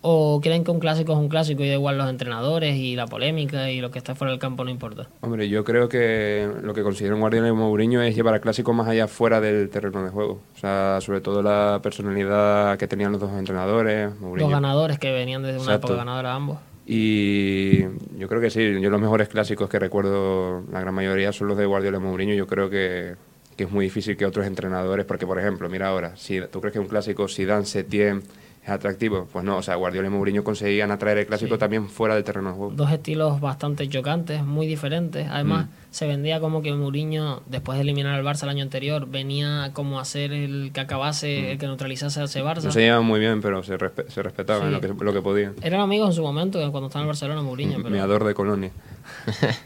¿O 0.00 0.40
creen 0.40 0.62
que 0.62 0.70
un 0.70 0.78
clásico 0.78 1.12
es 1.12 1.18
un 1.18 1.28
clásico 1.28 1.64
y 1.64 1.68
da 1.68 1.74
igual 1.74 1.98
los 1.98 2.08
entrenadores 2.08 2.76
y 2.76 2.94
la 2.94 3.06
polémica 3.06 3.68
y 3.70 3.80
lo 3.80 3.90
que 3.90 3.98
está 3.98 4.14
fuera 4.14 4.30
del 4.30 4.38
campo 4.38 4.62
no 4.62 4.70
importa? 4.70 5.08
Hombre, 5.22 5.48
yo 5.48 5.64
creo 5.64 5.88
que 5.88 6.48
lo 6.62 6.72
que 6.72 6.84
consideran 6.84 7.18
Guardiola 7.18 7.48
y 7.48 7.52
Mourinho 7.52 8.00
es 8.02 8.14
llevar 8.14 8.34
al 8.34 8.40
clásico 8.40 8.72
más 8.72 8.86
allá 8.86 9.08
fuera 9.08 9.40
del 9.40 9.68
terreno 9.70 10.04
de 10.04 10.10
juego. 10.10 10.40
O 10.54 10.58
sea, 10.58 11.00
sobre 11.00 11.20
todo 11.20 11.42
la 11.42 11.80
personalidad 11.82 12.78
que 12.78 12.86
tenían 12.86 13.10
los 13.10 13.20
dos 13.20 13.32
entrenadores. 13.32 14.12
Los 14.20 14.50
ganadores 14.50 15.00
que 15.00 15.10
venían 15.10 15.42
desde 15.42 15.58
una 15.60 15.74
época 15.74 15.96
ganadora 15.96 16.32
ambos. 16.32 16.58
Y 16.86 17.82
yo 18.16 18.28
creo 18.28 18.40
que 18.40 18.50
sí, 18.50 18.80
yo 18.80 18.90
los 18.90 19.00
mejores 19.00 19.28
clásicos 19.28 19.68
que 19.68 19.78
recuerdo, 19.80 20.62
la 20.72 20.80
gran 20.80 20.94
mayoría 20.94 21.32
son 21.32 21.48
los 21.48 21.58
de 21.58 21.66
Guardiola 21.66 21.98
y 21.98 22.00
Mourinho. 22.00 22.34
Yo 22.34 22.46
creo 22.46 22.70
que, 22.70 23.16
que 23.56 23.64
es 23.64 23.70
muy 23.70 23.86
difícil 23.86 24.16
que 24.16 24.24
otros 24.24 24.46
entrenadores, 24.46 25.04
porque 25.04 25.26
por 25.26 25.40
ejemplo, 25.40 25.68
mira 25.68 25.88
ahora, 25.88 26.16
si 26.16 26.40
tú 26.52 26.60
crees 26.60 26.72
que 26.72 26.78
un 26.78 26.86
clásico 26.86 27.26
si 27.26 27.44
Dan 27.44 27.66
Setien 27.66 28.22
es 28.68 28.74
atractivo. 28.74 29.26
Pues 29.32 29.44
no, 29.44 29.56
o 29.56 29.62
sea, 29.62 29.74
Guardiola 29.76 30.08
y 30.08 30.10
Mourinho 30.10 30.44
conseguían 30.44 30.90
atraer 30.90 31.18
el 31.18 31.26
clásico 31.26 31.58
también 31.58 31.88
fuera 31.88 32.14
del 32.14 32.24
terreno 32.24 32.50
de 32.50 32.56
juego. 32.56 32.72
Dos 32.74 32.90
estilos 32.92 33.40
bastante 33.40 33.88
chocantes, 33.88 34.44
muy 34.44 34.66
diferentes. 34.66 35.26
Además, 35.28 35.66
mm. 35.66 35.68
se 35.90 36.06
vendía 36.06 36.40
como 36.40 36.62
que 36.62 36.72
Mourinho, 36.74 37.42
después 37.46 37.76
de 37.78 37.82
eliminar 37.82 38.14
al 38.14 38.24
Barça 38.24 38.44
el 38.44 38.50
año 38.50 38.62
anterior, 38.62 39.08
venía 39.08 39.70
como 39.72 39.98
a 39.98 40.04
ser 40.04 40.32
el 40.32 40.70
que 40.72 40.80
acabase, 40.80 41.40
mm. 41.40 41.44
el 41.46 41.58
que 41.58 41.66
neutralizase 41.66 42.20
a 42.20 42.24
ese 42.24 42.42
Barça. 42.42 42.64
No 42.64 42.72
se 42.72 42.80
llevaban 42.80 43.06
muy 43.06 43.20
bien, 43.20 43.40
pero 43.40 43.62
se, 43.62 43.78
se 44.08 44.22
respetaban 44.22 44.70
lo, 44.70 44.80
que, 44.80 44.88
lo 44.88 45.12
que 45.12 45.22
podían. 45.22 45.54
Eran 45.62 45.80
amigos 45.80 46.10
en 46.10 46.14
su 46.14 46.22
momento, 46.22 46.58
cuando 46.70 46.88
estaba 46.88 47.02
en 47.02 47.08
Barcelona, 47.08 47.42
Mourinho. 47.42 47.78
Pero... 47.78 47.90
Miador 47.90 48.24
de 48.24 48.34
Colonia. 48.34 48.70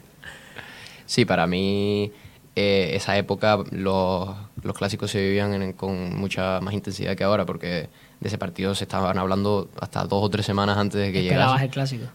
sí, 1.07 1.25
para 1.25 1.47
mí... 1.47 2.13
Eh, 2.55 2.97
esa 2.97 3.17
época 3.17 3.61
los, 3.71 4.29
los 4.63 4.77
clásicos 4.77 5.11
se 5.11 5.23
vivían 5.23 5.73
con 5.73 6.15
mucha 6.15 6.61
más 6.61 6.75
intensidad 6.75 7.17
que 7.17 7.25
ahora 7.25 7.47
porque 7.47 7.89
de 8.23 8.29
ese 8.29 8.39
partido 8.39 8.73
se 8.77 8.85
estaban 8.85 9.19
hablando 9.19 9.69
hasta 9.81 10.05
dos 10.05 10.23
o 10.23 10.31
tres 10.31 10.47
semanas 10.47 10.79
antes 10.79 11.01
de 11.01 11.13
que 11.13 11.25
llegara. 11.25 11.61
el 11.61 11.71
clásico? 11.71 12.07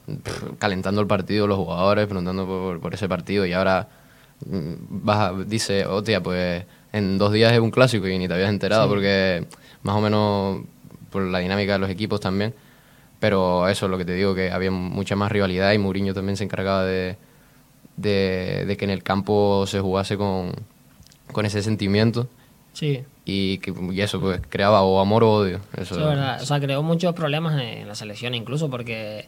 Calentando 0.57 1.01
el 1.01 1.07
partido, 1.07 1.47
los 1.47 1.57
jugadores, 1.57 2.05
preguntando 2.07 2.45
por, 2.45 2.79
por 2.79 2.93
ese 2.93 3.09
partido 3.09 3.45
y 3.45 3.51
ahora 3.51 3.89
mm, 4.45 4.73
vas 5.03 5.49
dice, 5.49 5.85
hostia, 5.85 6.23
pues 6.23 6.63
en 6.93 7.17
dos 7.17 7.33
días 7.33 7.51
es 7.51 7.59
un 7.59 7.71
clásico 7.71 8.07
y 8.07 8.17
ni 8.17 8.25
te 8.25 8.35
habías 8.35 8.49
enterado 8.49 8.87
porque 8.87 9.45
más 9.83 9.97
o 9.97 9.99
menos 9.99 10.61
por 11.09 11.23
la 11.23 11.39
dinámica 11.39 11.73
de 11.73 11.79
los 11.79 11.89
equipos 11.89 12.21
también. 12.21 12.53
Pero 13.19 13.67
eso 13.67 13.87
es 13.87 13.91
lo 13.91 13.97
que 13.97 14.05
te 14.05 14.13
digo, 14.13 14.33
que 14.33 14.51
había 14.51 14.71
mucha 14.71 15.17
más 15.17 15.29
rivalidad 15.29 15.73
y 15.73 15.77
Mourinho 15.77 16.13
también 16.13 16.37
se 16.37 16.45
encargaba 16.45 16.85
de, 16.85 17.17
de, 17.97 18.75
que 18.79 18.85
en 18.85 18.91
el 18.91 19.03
campo 19.03 19.65
se 19.67 19.81
jugase 19.81 20.15
con, 20.15 20.53
con 21.33 21.45
ese 21.45 21.61
sentimiento. 21.63 22.29
Sí 22.77 23.03
y, 23.27 23.57
que, 23.57 23.73
eso 24.01 24.21
pues 24.21 24.39
creaba 24.49 24.83
o 24.83 25.01
amor 25.01 25.23
o 25.23 25.31
odio. 25.31 25.59
Eso, 25.75 25.99
es 25.99 26.05
verdad. 26.05 26.41
O 26.41 26.45
sea, 26.45 26.61
creó 26.61 26.81
muchos 26.81 27.13
problemas 27.13 27.61
en 27.61 27.87
la 27.87 27.93
selección 27.93 28.33
incluso 28.33 28.69
porque 28.69 29.27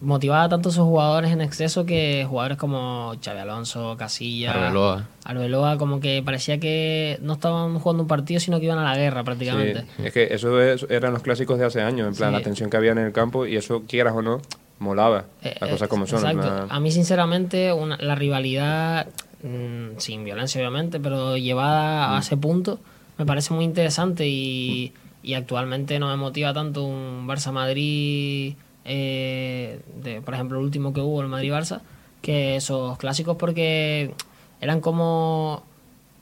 motivaba 0.00 0.48
tanto 0.48 0.68
a 0.68 0.72
sus 0.72 0.84
jugadores 0.84 1.32
en 1.32 1.40
exceso 1.40 1.84
que 1.84 2.24
jugadores 2.28 2.56
como 2.56 3.14
Xavi 3.20 3.40
Alonso, 3.40 3.96
Casilla, 3.98 4.52
Arbeloa. 4.52 5.08
Arbeloa, 5.24 5.76
como 5.76 5.98
que 5.98 6.22
parecía 6.24 6.60
que 6.60 7.18
no 7.20 7.32
estaban 7.32 7.80
jugando 7.80 8.04
un 8.04 8.08
partido 8.08 8.38
sino 8.38 8.60
que 8.60 8.66
iban 8.66 8.78
a 8.78 8.84
la 8.84 8.96
guerra 8.96 9.24
prácticamente. 9.24 9.86
Es 10.04 10.12
que 10.12 10.28
eso 10.32 10.60
eran 10.60 11.12
los 11.12 11.22
clásicos 11.22 11.58
de 11.58 11.64
hace 11.64 11.82
años, 11.82 12.06
en 12.06 12.14
plan 12.14 12.32
la 12.32 12.42
tensión 12.42 12.70
que 12.70 12.76
había 12.76 12.92
en 12.92 12.98
el 12.98 13.12
campo 13.12 13.44
y 13.44 13.56
eso 13.56 13.82
quieras 13.88 14.14
o 14.14 14.22
no 14.22 14.40
molaba, 14.78 15.24
eh, 15.42 15.56
las 15.60 15.70
cosas 15.70 15.88
como 15.88 16.06
son. 16.06 16.40
A 16.70 16.80
mí 16.80 16.90
sinceramente 16.90 17.72
una, 17.72 17.96
la 17.98 18.14
rivalidad 18.14 19.06
mm, 19.42 19.98
sin 19.98 20.24
violencia 20.24 20.60
obviamente, 20.60 21.00
pero 21.00 21.36
llevada 21.36 22.16
a 22.16 22.20
ese 22.20 22.36
punto, 22.36 22.78
me 23.18 23.26
parece 23.26 23.54
muy 23.54 23.64
interesante 23.64 24.26
y, 24.28 24.92
y 25.22 25.34
actualmente 25.34 25.98
no 25.98 26.08
me 26.08 26.16
motiva 26.16 26.52
tanto 26.52 26.84
un 26.84 27.26
Barça-Madrid, 27.26 28.54
eh, 28.84 29.80
de, 30.02 30.20
por 30.22 30.34
ejemplo 30.34 30.58
el 30.58 30.64
último 30.64 30.92
que 30.92 31.00
hubo, 31.00 31.22
el 31.22 31.28
Madrid-Barça, 31.28 31.80
que 32.20 32.56
esos 32.56 32.98
clásicos 32.98 33.36
porque 33.36 34.14
eran 34.60 34.80
como 34.80 35.64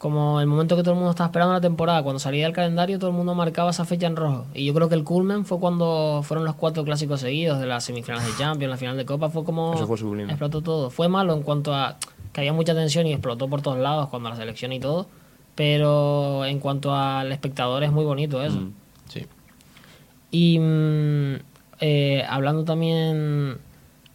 como 0.01 0.41
el 0.41 0.47
momento 0.47 0.77
que 0.77 0.83
todo 0.83 0.93
el 0.93 0.97
mundo 0.97 1.11
estaba 1.11 1.27
esperando 1.27 1.53
la 1.53 1.61
temporada, 1.61 2.03
cuando 2.03 2.19
salía 2.19 2.47
el 2.47 2.55
calendario 2.55 2.99
todo 2.99 3.11
el 3.11 3.17
mundo 3.17 3.35
marcaba 3.35 3.69
esa 3.69 3.85
fecha 3.85 4.07
en 4.07 4.17
rojo. 4.17 4.47
Y 4.55 4.65
yo 4.65 4.73
creo 4.73 4.89
que 4.89 4.95
el 4.95 5.05
culmen 5.05 5.45
fue 5.45 5.61
cuando 5.61 6.23
fueron 6.25 6.47
los 6.47 6.55
cuatro 6.55 6.85
clásicos 6.85 7.21
seguidos 7.21 7.61
de 7.61 7.67
las 7.67 7.85
semifinales 7.85 8.27
de 8.27 8.33
Champions, 8.39 8.71
la 8.71 8.77
final 8.79 8.97
de 8.97 9.05
Copa, 9.05 9.29
fue 9.29 9.45
como 9.45 9.75
explotó 9.75 10.63
todo. 10.63 10.89
Fue 10.89 11.11
malo 11.11 11.35
en 11.35 11.43
cuanto 11.43 11.75
a 11.75 11.99
que 12.33 12.41
había 12.41 12.53
mucha 12.53 12.75
tensión 12.75 13.07
y 13.07 13.13
explotó 13.13 13.49
por 13.49 13.63
todos 13.63 13.79
lados 13.79 14.09
cuando 14.09 14.29
la 14.29 14.37
selección 14.37 14.73
y 14.73 14.81
todo, 14.81 15.07
pero 15.55 16.45
en 16.45 16.61
cuanto 16.61 16.95
al 16.95 17.33
espectador 17.33 17.83
es 17.83 17.93
muy 17.93 18.05
bonito 18.05 18.43
eso. 18.43 18.61
Mm, 18.61 18.73
sí. 19.09 19.27
Y 20.31 20.59
mm, 20.59 21.35
eh, 21.81 22.25
hablando 22.29 22.65
también 22.65 23.59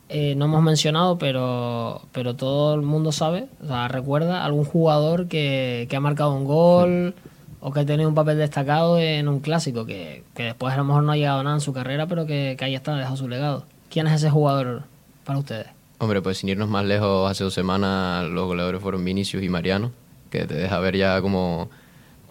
eh, 0.08 0.36
no 0.36 0.46
hemos 0.46 0.62
mencionado, 0.62 1.18
pero, 1.18 2.04
pero 2.12 2.36
todo 2.36 2.76
el 2.76 2.84
mundo 2.84 3.12
sabe, 3.12 3.48
o 3.64 3.68
sea, 3.68 3.88
recuerda 3.88 4.46
algún 4.46 4.64
jugador 4.64 5.28
que, 5.28 5.88
ha 5.96 6.00
marcado 6.00 6.34
un 6.36 6.46
gol 6.46 7.16
o 7.60 7.72
que 7.72 7.80
ha 7.80 7.86
tenido 7.86 8.08
un 8.08 8.14
papel 8.16 8.38
destacado 8.38 9.00
en 9.00 9.28
un 9.28 9.40
clásico, 9.40 9.86
que, 9.88 10.24
después 10.36 10.74
a 10.74 10.78
lo 10.78 10.84
mejor 10.84 11.04
no 11.04 11.12
ha 11.12 11.18
llegado 11.18 11.44
nada 11.44 11.56
en 11.56 11.62
su 11.62 11.74
carrera, 11.74 12.06
pero 12.06 12.28
que, 12.28 12.56
que 12.58 12.66
ahí 12.66 12.76
está, 12.76 12.96
dejado 12.96 13.18
su 13.18 13.28
legado. 13.28 13.66
¿Quién 13.90 14.06
es 14.06 14.14
ese 14.14 14.30
jugador 14.30 14.84
para 15.24 15.40
ustedes? 15.40 15.68
Hombre, 15.98 16.22
pues 16.22 16.40
sin 16.40 16.50
irnos 16.50 16.70
más 16.70 16.86
lejos, 16.86 17.30
hace 17.30 17.44
dos 17.44 17.54
semanas 17.54 18.25
los 18.30 18.48
goleadores 18.48 18.82
fueron 18.82 19.06
Vinicius 19.06 19.44
y 19.44 19.50
Mariano, 19.50 19.92
que 20.30 20.46
te 20.46 20.56
deja 20.56 20.80
ver 20.80 20.98
ya 20.98 21.22
cómo, 21.22 21.70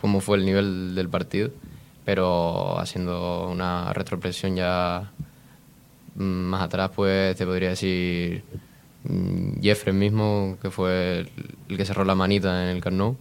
cómo 0.00 0.20
fue 0.20 0.36
el 0.36 0.44
nivel 0.44 0.94
del 0.94 1.08
partido, 1.08 1.50
pero 2.04 2.78
haciendo 2.78 3.48
una 3.50 3.92
retropresión 3.94 4.54
ya 4.56 5.10
más 6.14 6.62
atrás, 6.62 6.90
pues 6.94 7.36
te 7.36 7.46
podría 7.46 7.70
decir 7.70 8.42
mm, 9.04 9.62
Jeffrey 9.62 9.94
mismo, 9.94 10.58
que 10.60 10.70
fue 10.70 11.26
el, 11.68 11.76
que 11.76 11.84
cerró 11.86 12.04
la 12.04 12.14
manita 12.14 12.64
en 12.64 12.76
el 12.76 12.82
Carnot, 12.82 13.16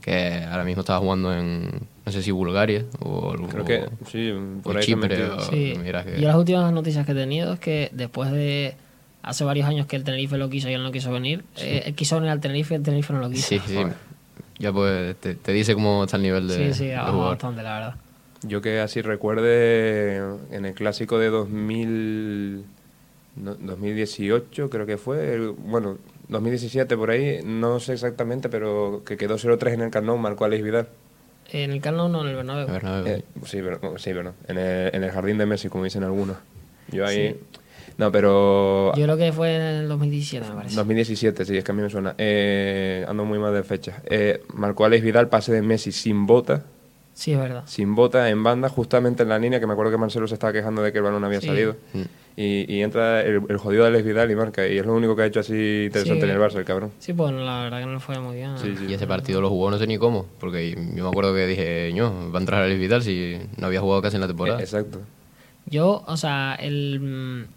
que 0.00 0.44
ahora 0.48 0.62
mismo 0.62 0.80
estaba 0.80 1.00
jugando 1.00 1.34
en, 1.34 1.70
no 2.06 2.12
sé 2.12 2.22
si 2.22 2.30
Bulgaria 2.30 2.84
o, 3.00 3.34
Creo 3.48 3.64
que 3.64 3.84
sí, 4.06 4.32
por 4.62 4.78
Chipre. 4.78 5.28
Y 6.16 6.20
las 6.20 6.36
últimas 6.36 6.72
noticias 6.72 7.04
que 7.04 7.12
he 7.12 7.16
tenido 7.16 7.54
es 7.54 7.60
que 7.60 7.90
después 7.92 8.30
de 8.30 8.76
hace 9.28 9.44
varios 9.44 9.66
años 9.66 9.86
que 9.86 9.96
el 9.96 10.04
Tenerife 10.04 10.38
lo 10.38 10.48
quiso 10.48 10.70
y 10.70 10.72
él 10.72 10.82
no 10.82 10.90
quiso 10.90 11.12
venir, 11.12 11.44
eh, 11.58 11.82
él 11.84 11.94
quiso 11.94 12.16
venir 12.16 12.30
al 12.30 12.40
Tenerife 12.40 12.74
y 12.74 12.76
el 12.78 12.82
Tenerife 12.82 13.12
no 13.12 13.20
lo 13.20 13.28
quiso. 13.28 13.48
Sí, 13.48 13.60
sí. 13.66 13.78
Ya 14.58 14.72
pues 14.72 15.16
te, 15.16 15.52
dice 15.52 15.74
cómo 15.74 16.04
está 16.04 16.16
el 16.16 16.22
nivel 16.22 16.48
de. 16.48 16.72
Sí, 16.72 16.84
sí, 16.86 16.90
bastante, 16.90 17.62
la 17.62 17.74
verdad. 17.74 17.94
Yo 18.42 18.62
que 18.62 18.80
así 18.80 19.02
recuerde, 19.02 20.16
en 20.50 20.64
el 20.64 20.72
clásico 20.72 21.18
de 21.18 21.28
2000, 21.28 22.64
2018 23.36 24.70
creo 24.70 24.86
que 24.86 24.96
fue, 24.96 25.48
bueno, 25.48 25.98
2017 26.28 26.96
por 26.96 27.10
ahí, 27.10 27.40
no 27.44 27.80
sé 27.80 27.92
exactamente, 27.92 28.48
pero 28.48 29.02
que 29.04 29.16
quedó 29.16 29.36
0-3 29.36 29.74
en 29.74 29.80
el 29.82 29.90
Camp 29.90 30.06
marcó 30.18 30.44
Alex 30.46 30.62
Vidal. 30.62 30.88
En 31.50 31.72
el 31.72 31.80
Camp 31.80 31.98
no, 31.98 32.22
en 32.22 32.28
el 32.28 32.36
Bernabéu. 32.36 33.06
Eh, 33.06 33.24
sí, 33.44 33.58
pero, 33.62 33.98
sí, 33.98 34.10
pero 34.14 34.34
en 34.46 34.58
el, 34.58 34.94
en 34.94 35.04
el 35.04 35.10
Jardín 35.10 35.36
de 35.36 35.46
Messi, 35.46 35.68
como 35.68 35.84
dicen 35.84 36.02
algunos. 36.02 36.38
Yo 36.90 37.06
ahí... 37.06 37.38
No, 37.98 38.10
pero... 38.12 38.94
Yo 38.96 39.04
creo 39.04 39.16
que 39.16 39.32
fue 39.32 39.56
en 39.56 39.62
el 39.62 39.88
2017, 39.88 40.48
me 40.48 40.54
parece. 40.54 40.76
2017, 40.76 41.44
sí, 41.44 41.56
es 41.58 41.64
que 41.64 41.72
a 41.72 41.74
mí 41.74 41.82
me 41.82 41.90
suena. 41.90 42.14
Eh, 42.16 43.04
ando 43.08 43.24
muy 43.24 43.38
mal 43.38 43.52
de 43.52 43.64
fecha. 43.64 44.02
Eh, 44.06 44.42
marcó 44.54 44.84
Alex 44.84 45.04
Vidal, 45.04 45.28
pase 45.28 45.52
de 45.52 45.62
Messi 45.62 45.92
sin 45.92 46.26
bota, 46.26 46.64
Sí, 47.18 47.32
es 47.32 47.38
verdad. 47.40 47.64
Sin 47.66 47.96
bota, 47.96 48.30
en 48.30 48.44
banda, 48.44 48.68
justamente 48.68 49.24
en 49.24 49.30
la 49.30 49.40
línea, 49.40 49.58
que 49.58 49.66
me 49.66 49.72
acuerdo 49.72 49.90
que 49.90 49.98
Marcelo 49.98 50.28
se 50.28 50.34
estaba 50.34 50.52
quejando 50.52 50.82
de 50.82 50.92
que 50.92 50.98
el 50.98 51.04
balón 51.04 51.24
había 51.24 51.40
salido. 51.40 51.74
Mm. 51.92 52.02
Y, 52.36 52.80
entra 52.82 53.22
el, 53.22 53.40
jodido 53.56 53.82
de 53.82 53.88
Alex 53.88 54.04
Vidal 54.04 54.30
y 54.30 54.36
marca. 54.36 54.68
Y 54.68 54.78
es 54.78 54.86
lo 54.86 54.94
único 54.94 55.16
que 55.16 55.22
ha 55.22 55.26
hecho 55.26 55.40
así 55.40 55.86
interesante 55.86 56.26
en 56.26 56.30
el 56.30 56.38
Barça, 56.38 56.58
el 56.58 56.64
cabrón. 56.64 56.92
Sí, 57.00 57.12
pues 57.14 57.32
la 57.32 57.64
verdad 57.64 57.80
que 57.80 57.86
no 57.86 57.98
fue 57.98 58.20
muy 58.20 58.36
bien. 58.36 58.54
y 58.88 58.92
ese 58.92 59.08
partido 59.08 59.40
lo 59.40 59.48
jugó 59.48 59.68
no 59.68 59.78
sé 59.78 59.88
ni 59.88 59.98
cómo. 59.98 60.26
Porque 60.38 60.70
yo 60.70 61.02
me 61.02 61.08
acuerdo 61.08 61.34
que 61.34 61.48
dije, 61.48 61.92
no, 61.96 62.30
va 62.30 62.38
a 62.38 62.40
entrar 62.40 62.62
Alex 62.62 62.78
Vidal 62.78 63.02
si 63.02 63.36
no 63.56 63.66
había 63.66 63.80
jugado 63.80 64.00
casi 64.00 64.14
en 64.14 64.20
la 64.20 64.28
temporada. 64.28 64.60
E, 64.60 64.62
exacto. 64.62 65.00
Yo, 65.66 66.04
o 66.06 66.16
sea, 66.16 66.54
el, 66.54 67.48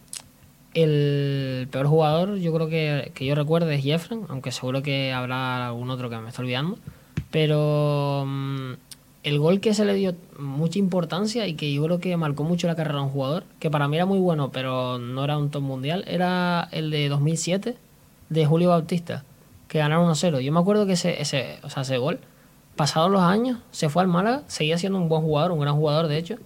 el 0.73 1.67
peor 1.71 1.87
jugador 1.87 2.37
yo 2.37 2.53
creo 2.53 2.67
que, 2.69 3.11
que 3.13 3.25
yo 3.25 3.35
recuerdo 3.35 3.69
es 3.71 3.83
Jeffrey, 3.83 4.19
aunque 4.29 4.51
seguro 4.51 4.81
que 4.81 5.11
habrá 5.13 5.67
algún 5.67 5.89
otro 5.89 6.09
que 6.09 6.17
me 6.17 6.29
está 6.29 6.41
olvidando. 6.41 6.77
Pero... 7.31 8.25
Mm, 8.27 8.73
el 9.23 9.37
gol 9.37 9.59
que 9.59 9.73
se 9.73 9.85
le 9.85 9.93
dio 9.93 10.15
mucha 10.39 10.79
importancia 10.79 11.47
y 11.47 11.53
que 11.53 11.71
yo 11.71 11.83
creo 11.83 11.99
que 11.99 12.17
marcó 12.17 12.43
mucho 12.43 12.67
la 12.67 12.75
carrera 12.75 12.99
de 12.99 13.03
un 13.05 13.09
jugador, 13.09 13.43
que 13.59 13.69
para 13.69 13.87
mí 13.87 13.95
era 13.95 14.05
muy 14.05 14.19
bueno, 14.19 14.51
pero 14.51 14.97
no 14.97 15.23
era 15.23 15.37
un 15.37 15.51
top 15.51 15.61
mundial, 15.61 16.03
era 16.07 16.67
el 16.71 16.89
de 16.89 17.07
2007 17.09 17.77
de 18.29 18.45
Julio 18.45 18.69
Bautista, 18.69 19.23
que 19.67 19.77
ganaron 19.77 20.09
1-0. 20.09 20.41
Yo 20.41 20.51
me 20.51 20.59
acuerdo 20.59 20.85
que 20.85 20.93
ese, 20.93 21.21
ese, 21.21 21.59
o 21.61 21.69
sea, 21.69 21.83
ese 21.83 21.97
gol, 21.97 22.19
pasados 22.75 23.11
los 23.11 23.21
años, 23.21 23.59
se 23.69 23.89
fue 23.89 24.01
al 24.01 24.07
Málaga, 24.07 24.43
seguía 24.47 24.77
siendo 24.77 24.97
un 24.97 25.07
buen 25.07 25.21
jugador, 25.21 25.51
un 25.51 25.59
gran 25.59 25.75
jugador 25.75 26.07
de 26.07 26.17
hecho, 26.17 26.37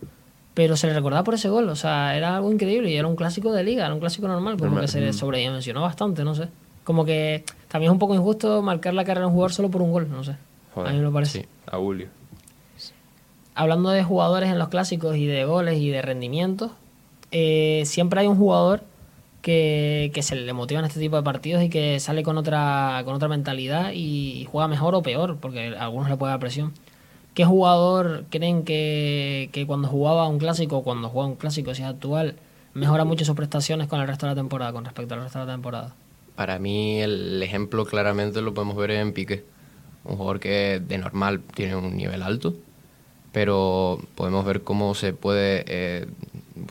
pero 0.55 0.75
se 0.75 0.87
le 0.87 0.93
recordaba 0.93 1.23
por 1.23 1.35
ese 1.35 1.49
gol, 1.49 1.69
o 1.69 1.75
sea, 1.75 2.17
era 2.17 2.37
algo 2.37 2.51
increíble 2.51 2.89
y 2.89 2.95
era 2.95 3.07
un 3.07 3.15
clásico 3.15 3.51
de 3.51 3.63
liga, 3.63 3.85
era 3.85 3.93
un 3.93 3.99
clásico 3.99 4.27
normal, 4.27 4.57
como 4.57 4.81
que 4.81 4.87
se 4.87 4.99
le 4.99 5.13
sobredimensionó 5.13 5.81
bastante, 5.81 6.23
no 6.23 6.33
sé. 6.33 6.47
Como 6.83 7.05
que 7.05 7.43
también 7.67 7.91
es 7.91 7.93
un 7.93 7.99
poco 7.99 8.15
injusto 8.15 8.63
marcar 8.63 8.95
la 8.95 9.03
carrera 9.03 9.21
de 9.21 9.27
un 9.27 9.33
jugador 9.33 9.53
solo 9.53 9.69
por 9.69 9.83
un 9.83 9.91
gol, 9.91 10.09
no 10.09 10.23
sé. 10.23 10.35
a 10.75 10.89
mí 10.91 10.99
me 10.99 11.11
parece. 11.11 11.41
Sí, 11.41 11.47
a 11.67 11.77
Julio 11.77 12.07
hablando 13.55 13.89
de 13.89 14.03
jugadores 14.03 14.51
en 14.51 14.59
los 14.59 14.67
clásicos 14.67 15.15
y 15.15 15.25
de 15.25 15.45
goles 15.45 15.79
y 15.79 15.89
de 15.89 16.01
rendimientos, 16.01 16.71
eh, 17.31 17.83
siempre 17.85 18.19
hay 18.19 18.27
un 18.27 18.37
jugador 18.37 18.83
que, 19.41 20.11
se 20.21 20.35
le 20.35 20.53
motiva 20.53 20.79
en 20.79 20.85
este 20.85 20.99
tipo 20.99 21.15
de 21.15 21.23
partidos 21.23 21.63
y 21.63 21.69
que 21.69 21.99
sale 21.99 22.23
con 22.23 22.37
otra, 22.37 23.01
con 23.05 23.15
otra 23.15 23.27
mentalidad 23.27 23.91
y, 23.93 24.47
juega 24.51 24.67
mejor 24.67 24.93
o 24.95 25.01
peor, 25.01 25.37
porque 25.39 25.75
a 25.75 25.85
algunos 25.85 26.09
le 26.09 26.17
puede 26.17 26.31
dar 26.31 26.39
presión. 26.39 26.73
¿Qué 27.35 27.43
jugador 27.43 28.23
creen 28.29 28.63
que, 28.63 29.65
cuando 29.67 29.89
jugaba 29.89 30.25
un 30.29 30.39
clásico, 30.39 30.83
cuando 30.83 31.09
juega 31.09 31.27
un 31.27 31.35
clásico, 31.35 31.75
si 31.75 31.81
es 31.81 31.87
actual, 31.89 32.35
mejora 32.73 33.03
mucho 33.03 33.25
sus 33.25 33.35
prestaciones 33.35 33.89
con 33.89 33.99
el 33.99 34.07
resto 34.07 34.25
de 34.25 34.31
la 34.31 34.35
temporada, 34.37 34.71
con 34.71 34.85
respecto 34.85 35.15
al 35.15 35.23
resto 35.23 35.39
de 35.39 35.45
la 35.45 35.51
temporada? 35.51 35.93
Para 36.37 36.59
mí 36.59 37.01
el 37.01 37.43
ejemplo 37.43 37.85
claramente 37.85 38.41
lo 38.41 38.53
podemos 38.53 38.77
ver 38.77 38.91
en 38.91 39.11
Piqué, 39.11 39.43
un 40.05 40.15
jugador 40.15 40.39
que 40.39 40.81
de 40.87 40.97
normal 40.97 41.41
tiene 41.53 41.75
un 41.75 41.97
nivel 41.97 42.23
alto, 42.23 42.53
pero 43.33 43.99
podemos 44.15 44.45
ver 44.45 44.61
cómo 44.61 44.95
se 44.95 45.11
puede, 45.11 45.65
eh, 45.67 46.07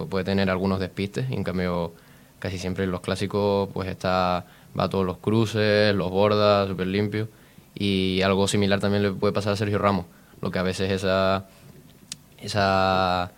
puede 0.09 0.25
tener 0.25 0.49
algunos 0.49 0.81
despistes, 0.81 1.31
en 1.31 1.45
cambio 1.45 1.93
casi 2.39 2.59
siempre 2.59 2.85
en 2.85 2.91
los 2.91 3.03
clásicos 3.03 3.69
pues 3.75 3.87
está, 3.91 4.47
va 4.79 4.85
a 4.85 4.89
todos 4.89 5.05
los 5.05 5.19
cruces, 5.19 5.95
los 5.95 6.11
bordas, 6.11 6.69
súper 6.69 6.87
limpio, 6.87 7.29
y 7.75 8.23
algo 8.23 8.49
similar 8.49 8.81
también 8.81 9.03
le 9.03 9.11
puede 9.13 9.35
pasar 9.35 9.53
a 9.53 9.57
Sergio 9.57 9.77
Ramos, 9.77 10.07
lo 10.41 10.51
que 10.51 10.59
a 10.59 10.63
veces 10.63 10.91
esa, 10.91 11.47
esa 12.41 13.33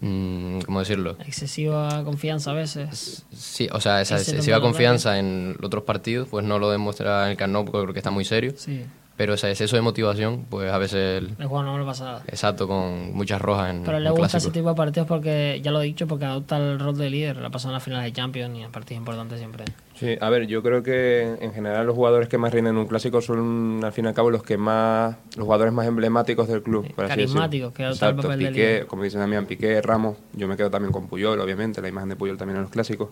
mm, 0.00 0.60
¿cómo 0.60 0.80
decirlo? 0.80 1.16
Excesiva 1.26 2.04
confianza 2.04 2.52
a 2.52 2.54
veces. 2.54 3.24
Sí, 3.32 3.68
o 3.72 3.80
sea, 3.80 4.00
esa 4.00 4.16
excesiva 4.16 4.60
confianza 4.60 5.18
en 5.18 5.56
otros 5.62 5.84
partidos, 5.84 6.28
pues 6.28 6.44
no 6.44 6.58
lo 6.58 6.70
demuestra 6.70 7.30
el 7.30 7.36
Carnot 7.36 7.70
porque 7.70 7.98
está 7.98 8.10
muy 8.10 8.24
serio. 8.24 8.54
Sí. 8.56 8.84
Pero 9.16 9.32
ese 9.32 9.48
exceso 9.50 9.76
de 9.76 9.82
motivación, 9.82 10.44
pues 10.50 10.70
a 10.70 10.76
veces... 10.76 11.22
El, 11.22 11.30
el 11.38 11.46
juego 11.46 11.62
no 11.62 11.78
lo 11.78 11.86
pasa. 11.86 12.22
Exacto, 12.26 12.68
con 12.68 13.14
muchas 13.14 13.40
rojas 13.40 13.70
en 13.70 13.82
Pero 13.82 13.98
le 13.98 14.10
gusta 14.10 14.36
ese 14.36 14.50
tipo 14.50 14.68
de 14.68 14.74
partidos 14.74 15.08
porque, 15.08 15.58
ya 15.62 15.70
lo 15.70 15.80
he 15.80 15.84
dicho, 15.84 16.06
porque 16.06 16.26
adopta 16.26 16.58
el 16.58 16.78
rol 16.78 16.98
de 16.98 17.08
líder. 17.08 17.38
La 17.38 17.48
pasado 17.48 17.70
en 17.70 17.74
las 17.74 17.82
finales 17.82 18.04
de 18.04 18.12
Champions 18.12 18.58
y 18.58 18.62
en 18.62 18.70
partidos 18.70 18.98
importantes 18.98 19.38
siempre. 19.38 19.64
Sí, 19.94 20.18
a 20.20 20.28
ver, 20.28 20.46
yo 20.46 20.62
creo 20.62 20.82
que 20.82 21.38
en 21.40 21.54
general 21.54 21.86
los 21.86 21.94
jugadores 21.94 22.28
que 22.28 22.36
más 22.36 22.52
rinden 22.52 22.74
en 22.74 22.80
un 22.80 22.86
clásico 22.86 23.22
son, 23.22 23.80
al 23.82 23.92
fin 23.92 24.04
y 24.04 24.08
al 24.08 24.14
cabo, 24.14 24.30
los 24.30 24.42
que 24.42 24.58
más... 24.58 25.16
Los 25.34 25.46
jugadores 25.46 25.72
más 25.72 25.86
emblemáticos 25.86 26.46
del 26.46 26.62
club. 26.62 26.94
carismáticos, 26.94 27.72
que 27.72 27.84
adoptan 27.84 28.10
el 28.10 28.16
papel 28.16 28.38
Piqué, 28.38 28.50
de 28.50 28.52
líder. 28.52 28.86
Como 28.86 29.02
dicen 29.02 29.20
también, 29.20 29.46
Piqué, 29.46 29.80
Ramos. 29.80 30.18
Yo 30.34 30.46
me 30.46 30.58
quedo 30.58 30.70
también 30.70 30.92
con 30.92 31.08
Puyol, 31.08 31.40
obviamente. 31.40 31.80
La 31.80 31.88
imagen 31.88 32.10
de 32.10 32.16
Puyol 32.16 32.36
también 32.36 32.56
en 32.56 32.64
los 32.64 32.70
clásicos. 32.70 33.08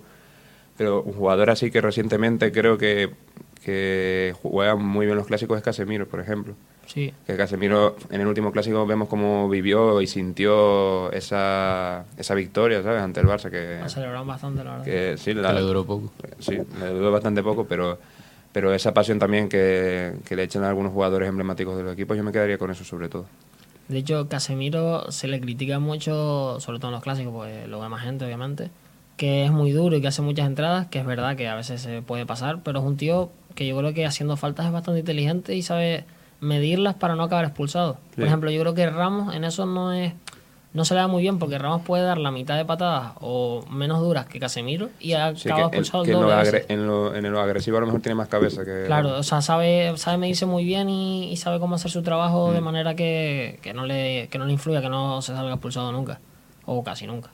Pero 0.76 1.02
un 1.02 1.14
jugador 1.14 1.48
así 1.48 1.70
que 1.70 1.80
recientemente 1.80 2.52
creo 2.52 2.76
que 2.76 3.10
que 3.64 4.34
juega 4.42 4.76
muy 4.76 5.06
bien 5.06 5.16
los 5.16 5.26
clásicos 5.26 5.56
es 5.56 5.64
Casemiro, 5.64 6.06
por 6.06 6.20
ejemplo. 6.20 6.54
Sí. 6.86 7.12
Que 7.26 7.36
Casemiro 7.36 7.96
en 8.10 8.20
el 8.20 8.26
último 8.26 8.52
clásico 8.52 8.86
vemos 8.86 9.08
cómo 9.08 9.48
vivió 9.48 10.00
y 10.02 10.06
sintió 10.06 11.10
esa, 11.12 12.04
esa 12.18 12.34
victoria, 12.34 12.82
¿sabes? 12.82 13.02
Ante 13.02 13.20
el 13.20 13.26
Barça. 13.26 13.50
Que, 13.50 13.78
la 13.80 13.88
celebraron 13.88 14.26
bastante, 14.26 14.62
la 14.62 14.72
verdad. 14.72 14.84
Que, 14.84 15.16
sí, 15.16 15.32
le 15.32 15.60
duró 15.60 15.84
poco. 15.84 16.12
Sí, 16.38 16.58
le 16.78 16.88
duró 16.90 17.10
bastante 17.10 17.42
poco, 17.42 17.64
pero, 17.66 17.98
pero 18.52 18.74
esa 18.74 18.92
pasión 18.92 19.18
también 19.18 19.48
que, 19.48 20.14
que 20.26 20.36
le 20.36 20.42
echan 20.42 20.62
a 20.62 20.68
algunos 20.68 20.92
jugadores 20.92 21.28
emblemáticos 21.28 21.76
de 21.76 21.84
los 21.84 21.94
equipos, 21.94 22.16
yo 22.16 22.22
me 22.22 22.32
quedaría 22.32 22.58
con 22.58 22.70
eso 22.70 22.84
sobre 22.84 23.08
todo. 23.08 23.24
De 23.88 23.98
hecho, 23.98 24.28
Casemiro 24.28 25.10
se 25.10 25.26
le 25.28 25.40
critica 25.40 25.78
mucho, 25.78 26.58
sobre 26.60 26.78
todo 26.78 26.88
en 26.88 26.94
los 26.94 27.02
clásicos, 27.02 27.32
porque 27.32 27.66
lo 27.66 27.80
ve 27.80 27.88
más 27.88 28.02
gente, 28.02 28.24
obviamente 28.24 28.70
que 29.16 29.44
es 29.44 29.52
muy 29.52 29.72
duro 29.72 29.96
y 29.96 30.00
que 30.00 30.08
hace 30.08 30.22
muchas 30.22 30.46
entradas, 30.46 30.88
que 30.88 30.98
es 30.98 31.06
verdad 31.06 31.36
que 31.36 31.48
a 31.48 31.54
veces 31.54 31.80
se 31.80 32.02
puede 32.02 32.26
pasar, 32.26 32.60
pero 32.62 32.80
es 32.80 32.84
un 32.84 32.96
tío 32.96 33.30
que 33.54 33.66
yo 33.66 33.76
creo 33.76 33.94
que 33.94 34.06
haciendo 34.06 34.36
faltas 34.36 34.66
es 34.66 34.72
bastante 34.72 35.00
inteligente 35.00 35.54
y 35.54 35.62
sabe 35.62 36.04
medirlas 36.40 36.94
para 36.94 37.14
no 37.16 37.22
acabar 37.22 37.44
expulsado. 37.44 37.98
Por 38.14 38.24
ejemplo, 38.24 38.50
yo 38.50 38.60
creo 38.60 38.74
que 38.74 38.88
Ramos 38.90 39.34
en 39.34 39.44
eso 39.44 39.66
no 39.66 39.92
es 39.92 40.12
no 40.74 40.84
se 40.84 40.94
le 40.94 41.00
da 41.00 41.06
muy 41.06 41.22
bien 41.22 41.38
porque 41.38 41.56
Ramos 41.56 41.82
puede 41.82 42.02
dar 42.02 42.18
la 42.18 42.32
mitad 42.32 42.56
de 42.56 42.64
patadas 42.64 43.12
o 43.20 43.64
menos 43.70 44.00
duras 44.00 44.26
que 44.26 44.40
Casemiro 44.40 44.90
y 44.98 45.12
ha 45.12 45.28
acabado 45.28 45.68
expulsado 45.68 46.02
el, 46.02 46.12
doble 46.12 46.64
en, 46.68 46.86
lo, 46.86 47.14
en, 47.14 47.32
lo, 47.32 47.40
agresivo 47.40 47.76
a 47.76 47.80
lo 47.80 47.86
mejor 47.86 48.00
tiene 48.02 48.16
más 48.16 48.26
cabeza 48.26 48.64
que... 48.64 48.82
Claro, 48.86 49.16
o 49.16 49.22
sea, 49.22 49.40
sabe, 49.40 49.96
sabe 49.96 50.18
medirse 50.18 50.46
muy 50.46 50.64
bien 50.64 50.90
y, 50.90 51.36
sabe 51.36 51.60
cómo 51.60 51.76
hacer 51.76 51.92
su 51.92 52.02
trabajo 52.02 52.52
de 52.52 52.60
mm. 52.60 52.64
manera 52.64 52.96
que, 52.96 53.60
no 53.72 53.86
le, 53.86 54.28
que 54.30 54.38
no 54.38 54.46
le 54.46 54.52
influya, 54.52 54.82
que 54.82 54.88
no 54.88 55.22
se 55.22 55.32
salga 55.32 55.52
expulsado 55.52 55.92
nunca 55.92 56.18
o 56.66 56.82
casi 56.82 57.06
nunca. 57.06 57.30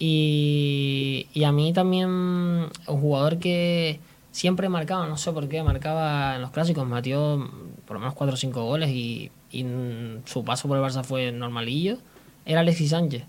Y, 0.00 1.28
y 1.32 1.44
a 1.44 1.52
mí 1.52 1.72
también 1.72 2.08
un 2.08 2.70
jugador 2.84 3.38
que 3.38 4.00
siempre 4.36 4.68
marcaba, 4.68 5.06
no 5.06 5.16
sé 5.16 5.32
por 5.32 5.48
qué, 5.48 5.62
marcaba 5.62 6.36
en 6.36 6.42
los 6.42 6.50
clásicos, 6.50 6.86
metió 6.86 7.50
por 7.86 7.94
lo 7.94 8.00
menos 8.00 8.14
4 8.14 8.34
o 8.34 8.36
5 8.36 8.64
goles 8.64 8.90
y, 8.90 9.30
y 9.50 9.64
su 10.26 10.44
paso 10.44 10.68
por 10.68 10.76
el 10.76 10.84
Barça 10.84 11.02
fue 11.02 11.32
normalillo 11.32 11.96
era 12.44 12.60
Alexis 12.60 12.90
Sánchez. 12.90 13.24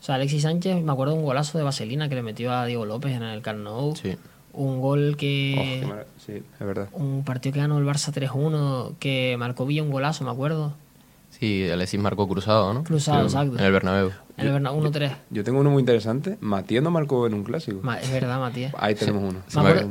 O 0.00 0.02
sea, 0.02 0.14
Alexis 0.14 0.42
Sánchez, 0.42 0.82
me 0.82 0.92
acuerdo 0.92 1.14
de 1.14 1.18
un 1.18 1.24
golazo 1.24 1.58
de 1.58 1.64
Vaselina 1.64 2.08
que 2.08 2.14
le 2.14 2.22
metió 2.22 2.52
a 2.52 2.64
Diego 2.64 2.86
López 2.86 3.12
en 3.12 3.24
el 3.24 3.42
Camp 3.42 3.58
Nou. 3.58 3.96
Sí. 3.96 4.16
Un 4.52 4.80
gol 4.80 5.16
que... 5.18 5.84
Oh, 5.84 6.04
sí, 6.24 6.32
es 6.32 6.66
verdad. 6.66 6.88
Un 6.92 7.24
partido 7.24 7.52
que 7.52 7.60
ganó 7.60 7.78
el 7.78 7.84
Barça 7.84 8.12
3-1, 8.12 8.94
que 9.00 9.36
marcó 9.36 9.66
Villa 9.66 9.82
un 9.82 9.90
golazo, 9.90 10.24
me 10.24 10.30
acuerdo. 10.30 10.72
Sí, 11.38 11.68
Alexis 11.70 12.00
marcó 12.00 12.26
cruzado, 12.28 12.72
¿no? 12.72 12.84
Cruzado, 12.84 13.24
exacto. 13.24 13.58
En 13.58 13.64
el 13.64 13.72
Bernabéu. 13.72 14.10
En 14.36 14.46
el 14.46 14.52
Bernabéu 14.52 14.82
1-3. 14.84 15.16
Yo 15.30 15.44
tengo 15.44 15.60
uno 15.60 15.70
muy 15.70 15.80
interesante. 15.80 16.38
Matías 16.40 16.82
no 16.82 16.90
marcó 16.90 17.26
en 17.26 17.34
un 17.34 17.44
clásico. 17.44 17.80
es 18.00 18.10
verdad, 18.10 18.38
Matías. 18.38 18.74
Ahí 18.78 18.94
tenemos 18.94 19.22
uno. 19.22 19.42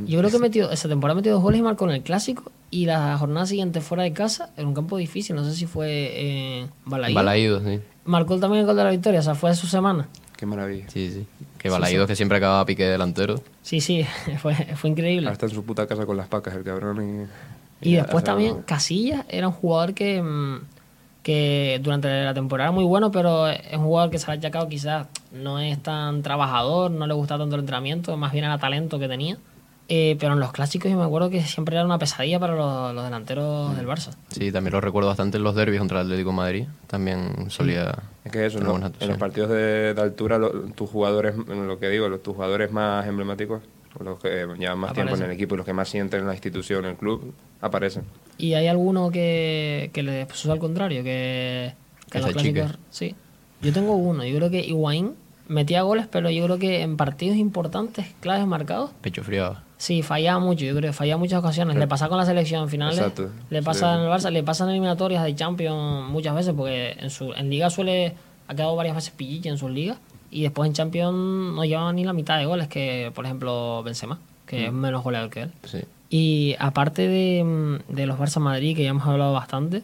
yo 0.06 0.18
creo 0.18 0.30
que 0.30 0.38
metió, 0.38 0.70
esa 0.70 0.88
temporada 0.88 1.16
metió 1.16 1.32
dos 1.32 1.42
goles 1.42 1.60
y 1.60 1.62
marcó 1.62 1.84
en 1.84 1.92
el 1.92 2.02
clásico. 2.02 2.50
Y 2.70 2.86
la 2.86 3.16
jornada 3.16 3.46
siguiente 3.46 3.80
fuera 3.80 4.02
de 4.02 4.12
casa, 4.12 4.50
en 4.56 4.66
un 4.66 4.74
campo 4.74 4.96
difícil. 4.96 5.36
No 5.36 5.44
sé 5.44 5.54
si 5.54 5.66
fue 5.66 6.60
en 6.60 6.70
Balaído. 6.84 7.14
Balaído, 7.14 7.60
sí 7.60 7.80
marcó 8.06 8.38
también 8.38 8.60
el 8.60 8.66
gol 8.66 8.76
de 8.76 8.84
la 8.84 8.90
victoria, 8.90 9.20
o 9.20 9.22
sea, 9.22 9.34
fue 9.34 9.54
su 9.54 9.66
semana. 9.66 10.08
Qué 10.36 10.46
maravilla. 10.46 10.88
Sí, 10.88 11.10
sí. 11.10 11.26
Que 11.58 11.68
Balaído 11.68 12.06
que 12.06 12.16
siempre 12.16 12.38
acababa 12.38 12.64
pique 12.64 12.84
delantero. 12.84 13.40
Sí, 13.62 13.80
sí, 13.80 14.06
fue, 14.40 14.54
fue 14.54 14.90
increíble. 14.90 15.26
Ahora 15.26 15.34
está 15.34 15.46
en 15.46 15.52
su 15.52 15.64
puta 15.64 15.86
casa 15.86 16.06
con 16.06 16.16
las 16.16 16.28
pacas 16.28 16.54
el 16.54 16.62
cabrón. 16.62 17.28
Y, 17.80 17.90
y, 17.90 17.94
después 17.94 18.24
también 18.24 18.62
Casillas 18.62 19.24
era 19.28 19.48
un 19.48 19.54
jugador 19.54 19.94
que, 19.94 20.22
mm, 20.22 20.60
que 21.26 21.80
durante 21.82 22.06
la 22.22 22.34
temporada 22.34 22.68
era 22.68 22.72
muy 22.72 22.84
bueno, 22.84 23.10
pero 23.10 23.48
es 23.48 23.72
un 23.72 23.82
jugador 23.82 24.12
que 24.12 24.18
se 24.20 24.30
ha 24.30 24.34
achacado 24.34 24.68
quizás 24.68 25.08
no 25.32 25.58
es 25.58 25.82
tan 25.82 26.22
trabajador, 26.22 26.92
no 26.92 27.04
le 27.08 27.14
gusta 27.14 27.36
tanto 27.36 27.56
el 27.56 27.62
entrenamiento, 27.62 28.16
más 28.16 28.30
bien 28.30 28.44
era 28.44 28.58
talento 28.58 29.00
que 29.00 29.08
tenía. 29.08 29.36
Eh, 29.88 30.16
pero 30.20 30.34
en 30.34 30.38
los 30.38 30.52
clásicos 30.52 30.88
yo 30.88 30.96
me 30.96 31.02
acuerdo 31.02 31.28
que 31.28 31.42
siempre 31.42 31.74
era 31.74 31.84
una 31.84 31.98
pesadilla 31.98 32.38
para 32.38 32.54
los, 32.54 33.04
delanteros 33.04 33.76
del 33.76 33.88
Barça. 33.88 34.14
Sí, 34.28 34.52
también 34.52 34.74
lo 34.74 34.80
recuerdo 34.80 35.08
bastante 35.08 35.38
en 35.38 35.42
los 35.42 35.56
derbis 35.56 35.80
contra 35.80 36.00
el 36.00 36.06
Atlético 36.06 36.30
de 36.30 36.36
Madrid. 36.36 36.64
También 36.86 37.50
solía... 37.50 37.92
Es 38.24 38.30
que 38.30 38.46
eso, 38.46 38.60
en 38.60 39.08
los 39.08 39.18
partidos 39.18 39.50
de, 39.50 39.96
altura, 39.98 40.38
tus 40.76 40.88
jugadores, 40.88 41.34
lo 41.36 41.80
que 41.80 41.88
digo, 41.88 42.08
los, 42.08 42.22
tus 42.22 42.36
jugadores 42.36 42.70
más 42.70 43.04
emblemáticos, 43.04 43.62
los 44.00 44.18
que 44.20 44.46
llevan 44.58 44.78
más 44.78 44.92
tiempo 44.92 45.14
en 45.14 45.22
el 45.22 45.30
equipo 45.30 45.54
y 45.54 45.58
los 45.58 45.66
que 45.66 45.72
más 45.72 45.88
sienten 45.88 46.20
en 46.20 46.26
la 46.26 46.34
institución, 46.34 46.84
en 46.84 46.92
el 46.92 46.96
club, 46.96 47.34
aparecen. 47.60 48.04
¿Y 48.38 48.54
hay 48.54 48.66
alguno 48.66 49.10
que, 49.10 49.90
que 49.92 50.02
le 50.02 50.26
pasó 50.26 50.52
al 50.52 50.58
contrario? 50.58 51.02
Que, 51.02 51.74
que 52.10 52.18
los 52.20 52.30
clásicos... 52.32 52.78
Sí. 52.90 53.14
Yo 53.62 53.72
tengo 53.72 53.94
uno. 53.94 54.24
Yo 54.24 54.36
creo 54.36 54.50
que 54.50 54.60
Higuaín 54.60 55.14
metía 55.48 55.82
goles, 55.82 56.06
pero 56.10 56.30
yo 56.30 56.44
creo 56.44 56.58
que 56.58 56.82
en 56.82 56.96
partidos 56.96 57.36
importantes, 57.36 58.06
claves 58.20 58.46
marcados... 58.46 58.90
Pecho 59.00 59.22
frío 59.22 59.56
Sí, 59.78 60.02
fallaba 60.02 60.38
mucho, 60.38 60.64
yo 60.64 60.74
creo, 60.74 60.92
fallaba 60.92 61.18
muchas 61.18 61.40
ocasiones. 61.40 61.76
Le 61.76 61.86
pasa 61.86 62.08
con 62.08 62.16
la 62.16 62.24
selección 62.24 62.68
finales, 62.70 62.98
Exacto. 62.98 63.30
le 63.50 63.62
pasa 63.62 63.94
en 63.94 64.00
el 64.00 64.08
Barça, 64.08 64.30
le 64.30 64.42
pasa 64.42 64.64
en 64.64 64.70
eliminatorias 64.70 65.22
de 65.22 65.34
Champions 65.34 66.10
muchas 66.10 66.34
veces, 66.34 66.54
porque 66.56 66.96
en 66.98 67.10
su 67.10 67.32
en 67.34 67.50
Liga 67.50 67.68
suele, 67.68 68.14
ha 68.48 68.54
quedado 68.54 68.74
varias 68.74 68.96
veces 68.96 69.12
pilliche 69.14 69.50
en 69.50 69.58
sus 69.58 69.70
ligas, 69.70 69.98
y 70.36 70.42
después 70.42 70.68
en 70.68 70.74
Champions 70.74 71.16
no 71.16 71.64
lleva 71.64 71.90
ni 71.94 72.04
la 72.04 72.12
mitad 72.12 72.38
de 72.38 72.44
goles 72.44 72.68
que, 72.68 73.10
por 73.14 73.24
ejemplo, 73.24 73.82
Benzema, 73.82 74.18
que 74.44 74.66
es 74.66 74.72
mm. 74.72 74.76
menos 74.76 75.02
goleador 75.02 75.30
que 75.30 75.40
él. 75.42 75.52
Sí. 75.64 75.78
Y 76.10 76.56
aparte 76.58 77.08
de, 77.08 77.80
de 77.88 78.06
los 78.06 78.18
Barça 78.18 78.38
Madrid, 78.38 78.76
que 78.76 78.82
ya 78.82 78.90
hemos 78.90 79.06
hablado 79.06 79.32
bastante, 79.32 79.82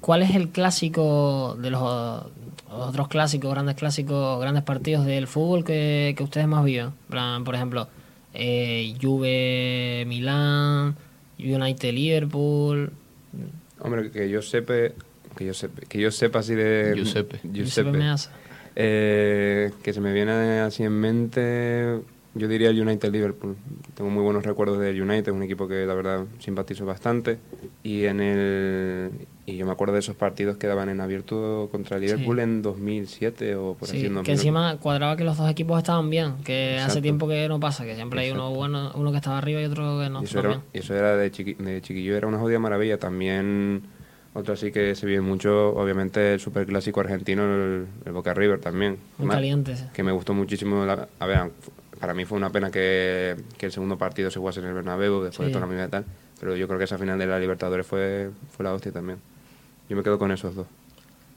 ¿cuál 0.00 0.22
es 0.22 0.36
el 0.36 0.50
clásico 0.50 1.56
de 1.60 1.70
los 1.70 1.82
otros 2.70 3.08
clásicos, 3.08 3.50
grandes 3.50 3.74
clásicos, 3.74 4.40
grandes 4.40 4.62
partidos 4.62 5.04
del 5.04 5.26
fútbol 5.26 5.64
que, 5.64 6.14
que 6.16 6.22
ustedes 6.22 6.46
más 6.46 6.64
viven? 6.64 6.92
Por 7.44 7.56
ejemplo, 7.56 7.88
eh, 8.34 8.94
Juve, 9.02 10.04
Milán, 10.06 10.94
United, 11.40 11.92
Liverpool. 11.92 12.92
Hombre, 13.80 14.12
que 14.12 14.30
yo 14.30 14.42
sepa, 14.42 14.74
que 15.36 15.44
yo 15.44 15.54
sepa, 15.54 15.82
que 15.88 16.00
yo 16.00 16.12
sepa 16.12 16.38
así 16.38 16.54
de 16.54 16.92
Giuseppe, 16.94 17.40
Giuseppe, 17.52 17.98
eh, 18.80 19.72
que 19.82 19.92
se 19.92 20.00
me 20.00 20.12
viene 20.12 20.60
así 20.60 20.84
en 20.84 20.92
mente, 20.92 21.98
yo 22.34 22.46
diría 22.46 22.70
el 22.70 22.80
United 22.80 23.10
Liverpool. 23.10 23.56
Tengo 23.94 24.08
muy 24.08 24.22
buenos 24.22 24.44
recuerdos 24.44 24.78
del 24.78 25.02
United, 25.02 25.32
un 25.32 25.42
equipo 25.42 25.66
que 25.66 25.84
la 25.84 25.94
verdad 25.94 26.26
simpatizo 26.38 26.86
bastante. 26.86 27.38
Y 27.82 28.04
en 28.04 28.20
el 28.20 29.10
y 29.46 29.56
yo 29.56 29.66
me 29.66 29.72
acuerdo 29.72 29.94
de 29.94 29.98
esos 29.98 30.14
partidos 30.14 30.58
que 30.58 30.68
daban 30.68 30.90
en 30.90 31.00
abierto 31.00 31.68
contra 31.72 31.98
Liverpool 31.98 32.38
en 32.38 32.62
2007 32.62 33.56
o 33.56 33.74
por 33.74 33.88
así 33.88 34.08
que 34.22 34.30
encima 34.30 34.76
cuadraba 34.76 35.16
que 35.16 35.24
los 35.24 35.36
dos 35.36 35.50
equipos 35.50 35.78
estaban 35.78 36.08
bien, 36.08 36.34
que 36.44 36.78
hace 36.78 37.02
tiempo 37.02 37.26
que 37.26 37.48
no 37.48 37.58
pasa, 37.58 37.84
que 37.84 37.96
siempre 37.96 38.20
hay 38.20 38.30
uno 38.30 38.54
bueno, 38.54 38.92
uno 38.94 39.10
que 39.10 39.16
estaba 39.16 39.38
arriba 39.38 39.60
y 39.60 39.64
otro 39.64 39.98
que 39.98 40.08
no. 40.08 40.20
Y 40.20 40.26
eso, 40.26 40.38
era, 40.38 40.60
y 40.72 40.78
eso 40.78 40.94
era 40.94 41.16
de, 41.16 41.30
de 41.30 41.82
chiquillo, 41.82 42.16
era 42.16 42.28
una 42.28 42.38
jodida 42.38 42.60
maravilla. 42.60 42.98
También 42.98 43.82
otro 44.38 44.54
así 44.54 44.72
que 44.72 44.94
se 44.94 45.06
vive 45.06 45.20
mucho, 45.20 45.74
obviamente 45.76 46.34
el 46.34 46.40
superclásico 46.40 47.00
argentino, 47.00 47.42
el, 47.44 48.12
Boca 48.12 48.34
River 48.34 48.60
también. 48.60 48.98
Muy 49.18 49.28
caliente. 49.28 49.76
Que 49.92 50.02
me 50.02 50.12
gustó 50.12 50.34
muchísimo. 50.34 50.82
a 50.82 51.26
ver, 51.26 51.50
para 51.98 52.14
mí 52.14 52.24
fue 52.24 52.38
una 52.38 52.50
pena 52.50 52.70
que, 52.70 53.36
que, 53.56 53.66
el 53.66 53.72
segundo 53.72 53.98
partido 53.98 54.30
se 54.30 54.38
jugase 54.38 54.60
en 54.60 54.66
el 54.66 54.74
Bernabéu 54.74 55.22
después 55.22 55.46
de 55.46 55.52
toda 55.52 55.66
la 55.66 55.72
misma 55.72 55.86
y 55.86 55.90
tal, 55.90 56.04
pero 56.40 56.56
yo 56.56 56.66
creo 56.66 56.78
que 56.78 56.84
esa 56.84 56.98
final 56.98 57.18
de 57.18 57.26
la 57.26 57.38
Libertadores 57.38 57.86
fue, 57.86 58.30
fue 58.56 58.64
la 58.64 58.72
hostia 58.72 58.92
también. 58.92 59.18
Yo 59.88 59.96
me 59.96 60.02
quedo 60.02 60.18
con 60.18 60.30
esos 60.30 60.54
dos. 60.54 60.66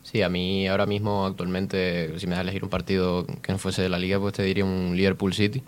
Sí, 0.03 0.21
a 0.21 0.29
mí 0.29 0.67
ahora 0.67 0.85
mismo, 0.85 1.25
actualmente, 1.25 2.17
si 2.19 2.27
me 2.27 2.33
das 2.35 2.41
elegir 2.41 2.63
un 2.63 2.69
partido 2.69 3.25
que 3.41 3.51
no 3.51 3.59
fuese 3.59 3.81
de 3.81 3.89
la 3.89 3.99
liga, 3.99 4.19
pues 4.19 4.33
te 4.33 4.43
diría 4.43 4.65
un 4.65 4.95
Liverpool 4.95 5.33
City, 5.33 5.63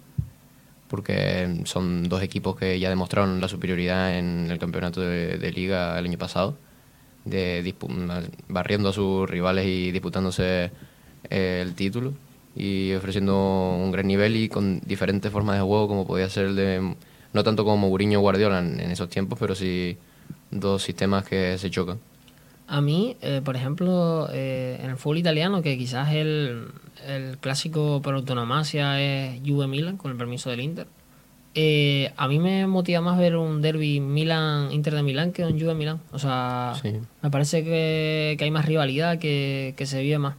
porque 0.87 1.61
son 1.65 2.09
dos 2.09 2.21
equipos 2.23 2.55
que 2.55 2.79
ya 2.79 2.89
demostraron 2.89 3.39
la 3.41 3.47
superioridad 3.47 4.17
en 4.17 4.49
el 4.49 4.57
campeonato 4.57 5.01
de, 5.01 5.51
liga 5.51 5.97
el 5.99 6.05
año 6.05 6.17
pasado, 6.17 6.57
de, 7.25 7.75
barriendo 8.47 8.89
a 8.89 8.93
sus 8.93 9.29
rivales 9.29 9.65
y 9.65 9.91
disputándose 9.91 10.71
eh, 11.29 11.59
el 11.61 11.73
título 11.75 12.13
y 12.55 12.93
ofreciendo 12.93 13.75
un 13.79 13.91
gran 13.91 14.07
nivel 14.07 14.35
y 14.35 14.49
con 14.49 14.79
diferentes 14.81 15.31
formas 15.31 15.55
de 15.55 15.63
juego, 15.63 15.87
como 15.87 16.05
podía 16.05 16.29
ser 16.29 16.47
el 16.47 16.55
de, 16.55 16.95
no 17.33 17.43
tanto 17.43 17.63
como 17.63 17.77
Mourinho 17.77 18.19
Guardiola 18.19 18.59
en 18.59 18.79
esos 18.79 19.09
tiempos, 19.09 19.39
pero 19.39 19.55
sí 19.55 19.97
dos 20.51 20.83
sistemas 20.83 21.27
que 21.27 21.57
se 21.57 21.69
chocan. 21.71 21.99
A 22.67 22.81
mí, 22.81 23.17
eh, 23.21 23.41
por 23.43 23.55
ejemplo, 23.55 24.29
eh, 24.31 24.79
en 24.81 24.89
el 24.89 24.97
fútbol 24.97 25.17
italiano, 25.17 25.61
que 25.61 25.77
quizás 25.77 26.13
el, 26.13 26.67
el 27.05 27.37
clásico 27.37 28.01
por 28.01 28.15
autonomacia 28.15 29.01
es 29.01 29.41
Juve 29.45 29.67
Milan, 29.67 29.97
con 29.97 30.11
el 30.11 30.17
permiso 30.17 30.49
del 30.49 30.61
Inter. 30.61 30.87
Eh, 31.55 32.11
a 32.17 32.27
mí 32.27 32.39
me 32.39 32.65
motiva 32.65 33.01
más 33.01 33.17
ver 33.19 33.35
un 33.35 33.61
derby 33.61 33.99
Milan 33.99 34.71
Inter 34.71 34.95
de 34.95 35.03
Milán 35.03 35.31
que 35.31 35.45
un 35.45 35.59
Juve 35.59 35.75
Milán. 35.75 35.99
O 36.11 36.19
sea, 36.19 36.73
me 37.21 37.29
parece 37.29 37.63
que, 37.63 38.37
hay 38.39 38.51
más 38.51 38.65
rivalidad, 38.65 39.19
que, 39.19 39.75
se 39.85 40.01
vive 40.01 40.17
más. 40.17 40.35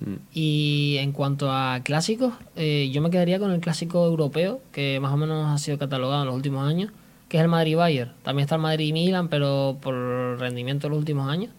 Mm. 0.00 0.14
Y 0.32 0.96
en 0.98 1.12
cuanto 1.12 1.50
a 1.50 1.80
clásicos, 1.82 2.34
yo 2.56 3.02
me 3.02 3.10
quedaría 3.10 3.38
con 3.38 3.50
el 3.50 3.60
clásico 3.60 4.04
europeo, 4.06 4.60
que 4.72 4.98
más 5.00 5.12
o 5.12 5.16
menos 5.16 5.46
ha 5.48 5.58
sido 5.58 5.78
catalogado 5.78 6.22
en 6.22 6.26
los 6.26 6.36
últimos 6.36 6.66
años, 6.66 6.92
que 7.28 7.36
es 7.36 7.42
el 7.42 7.48
Madrid-Bayern. 7.48 8.12
También 8.22 8.44
está 8.44 8.54
el 8.54 8.62
Madrid-Milan, 8.62 9.28
pero 9.28 9.78
por 9.80 9.94
rendimiento 10.38 10.86
en 10.86 10.92
los 10.92 10.98
últimos 10.98 11.28
años 11.28 11.50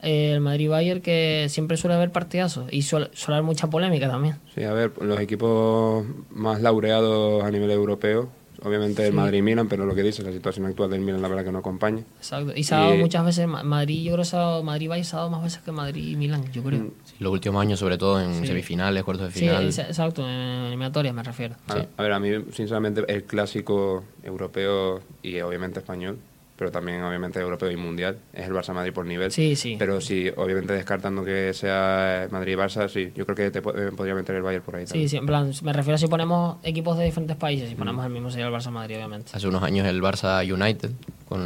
el 0.00 0.40
Madrid-Bayern 0.40 1.00
que 1.00 1.46
siempre 1.48 1.76
suele 1.76 1.94
haber 1.96 2.10
partidazos 2.10 2.72
y 2.72 2.82
suele, 2.82 3.10
haber 3.26 3.42
mucha 3.42 3.68
polémica 3.68 4.08
también. 4.08 4.36
Sí, 4.54 4.64
a 4.64 4.72
ver, 4.72 4.92
los 5.00 5.18
equipos 5.20 6.04
más 6.30 6.60
laureados 6.60 7.42
a 7.42 7.50
nivel 7.50 7.70
europeo, 7.70 8.28
obviamente 8.62 9.06
el 9.06 9.12
Madrid-Milan, 9.12 9.68
pero 9.68 9.86
lo 9.86 9.94
que 9.94 10.02
dice, 10.02 10.22
la 10.22 10.32
situación 10.32 10.66
actual 10.66 10.90
del 10.90 11.00
Milan 11.00 11.22
la 11.22 11.28
verdad 11.28 11.44
que 11.44 11.52
no 11.52 11.58
acompaña. 11.58 12.02
Exacto, 12.18 12.52
y 12.54 12.64
se 12.64 12.74
ha 12.74 12.78
dado 12.78 12.96
muchas 12.96 13.24
veces, 13.24 13.46
Madrid, 13.46 14.02
yo 14.02 14.14
creo 14.14 14.24
que 14.24 14.64
Madrid-Bayern 14.64 15.04
se 15.04 15.16
ha 15.16 15.18
dado 15.20 15.30
más 15.30 15.42
veces 15.42 15.62
que 15.62 15.72
Madrid-Milan, 15.72 16.52
yo 16.52 16.62
creo. 16.62 16.80
Mm. 16.80 16.90
los 17.18 17.32
últimos 17.32 17.60
años 17.60 17.78
sobre 17.78 17.98
todo 17.98 18.20
en 18.20 18.46
semifinales, 18.46 19.02
cuartos 19.02 19.32
de 19.32 19.40
final. 19.40 19.72
Sí, 19.72 19.80
exacto, 19.80 20.22
en 20.22 20.66
eliminatorias 20.66 21.14
me 21.14 21.22
refiero. 21.22 21.56
A, 21.66 21.86
a 21.96 22.02
ver, 22.02 22.12
a 22.12 22.20
mí 22.20 22.30
sinceramente 22.52 23.04
el 23.08 23.24
clásico 23.24 24.04
europeo 24.22 25.00
y 25.22 25.40
obviamente 25.40 25.80
español 25.80 26.18
pero 26.58 26.72
también 26.72 27.00
obviamente 27.02 27.38
europeo 27.38 27.70
y 27.70 27.76
mundial. 27.76 28.18
Es 28.32 28.46
el 28.46 28.52
Barça-Madrid 28.52 28.92
por 28.92 29.06
nivel. 29.06 29.30
Sí, 29.30 29.54
sí. 29.54 29.76
Pero 29.78 30.00
sí, 30.00 30.28
obviamente 30.36 30.72
descartando 30.72 31.24
que 31.24 31.54
sea 31.54 32.26
Madrid-Barça, 32.32 32.88
sí, 32.88 33.12
yo 33.14 33.24
creo 33.24 33.36
que 33.36 33.50
te 33.52 33.60
eh, 33.60 33.92
podría 33.96 34.14
meter 34.16 34.34
el 34.34 34.42
Bayern 34.42 34.64
por 34.64 34.74
ahí. 34.74 34.86
Sí, 34.88 35.08
sí, 35.08 35.16
en 35.16 35.26
plan, 35.26 35.52
me 35.62 35.72
refiero 35.72 35.94
a 35.94 35.98
si 35.98 36.08
ponemos 36.08 36.56
equipos 36.64 36.98
de 36.98 37.04
diferentes 37.04 37.36
países, 37.36 37.68
si 37.68 37.76
ponemos 37.76 38.04
el 38.04 38.10
mismo 38.10 38.28
sería 38.32 38.48
el 38.48 38.52
Barça-Madrid, 38.52 38.96
obviamente. 38.96 39.30
Hace 39.32 39.46
unos 39.46 39.62
años 39.62 39.86
el 39.86 40.02
Barça-United 40.02 40.90
con, 41.28 41.40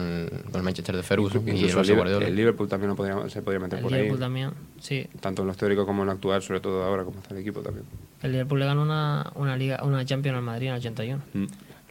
el 0.54 0.62
Manchester 0.62 0.96
de 0.96 1.02
Ferguson 1.02 1.46
y, 1.46 1.50
el 1.50 1.76
Barça 1.76 1.94
Guardiola. 1.94 2.26
El 2.26 2.34
Liverpool 2.34 2.68
también 2.68 2.88
lo 2.88 2.96
podría, 2.96 3.28
se 3.28 3.42
podría 3.42 3.60
meter 3.60 3.82
por 3.82 3.92
ahí. 3.92 3.98
El 3.98 4.04
Liverpool 4.04 4.20
también, 4.20 4.50
sí. 4.80 5.06
Tanto 5.20 5.42
en 5.42 5.48
los 5.48 5.58
teóricos 5.58 5.84
como 5.84 6.04
en 6.04 6.06
lo 6.06 6.12
actual, 6.12 6.40
sobre 6.40 6.60
todo 6.60 6.82
ahora, 6.84 7.04
como 7.04 7.18
está 7.20 7.34
el 7.34 7.42
equipo 7.42 7.60
también. 7.60 7.84
El 8.22 8.32
Liverpool 8.32 8.60
le 8.60 8.64
ganó 8.64 8.80
una, 8.80 9.30
una, 9.34 9.58
liga, 9.58 9.82
una 9.82 10.06
Champions 10.06 10.38
al 10.38 10.42
Madrid 10.42 10.68
en 10.68 10.72
el 10.72 10.78
81. 10.78 11.22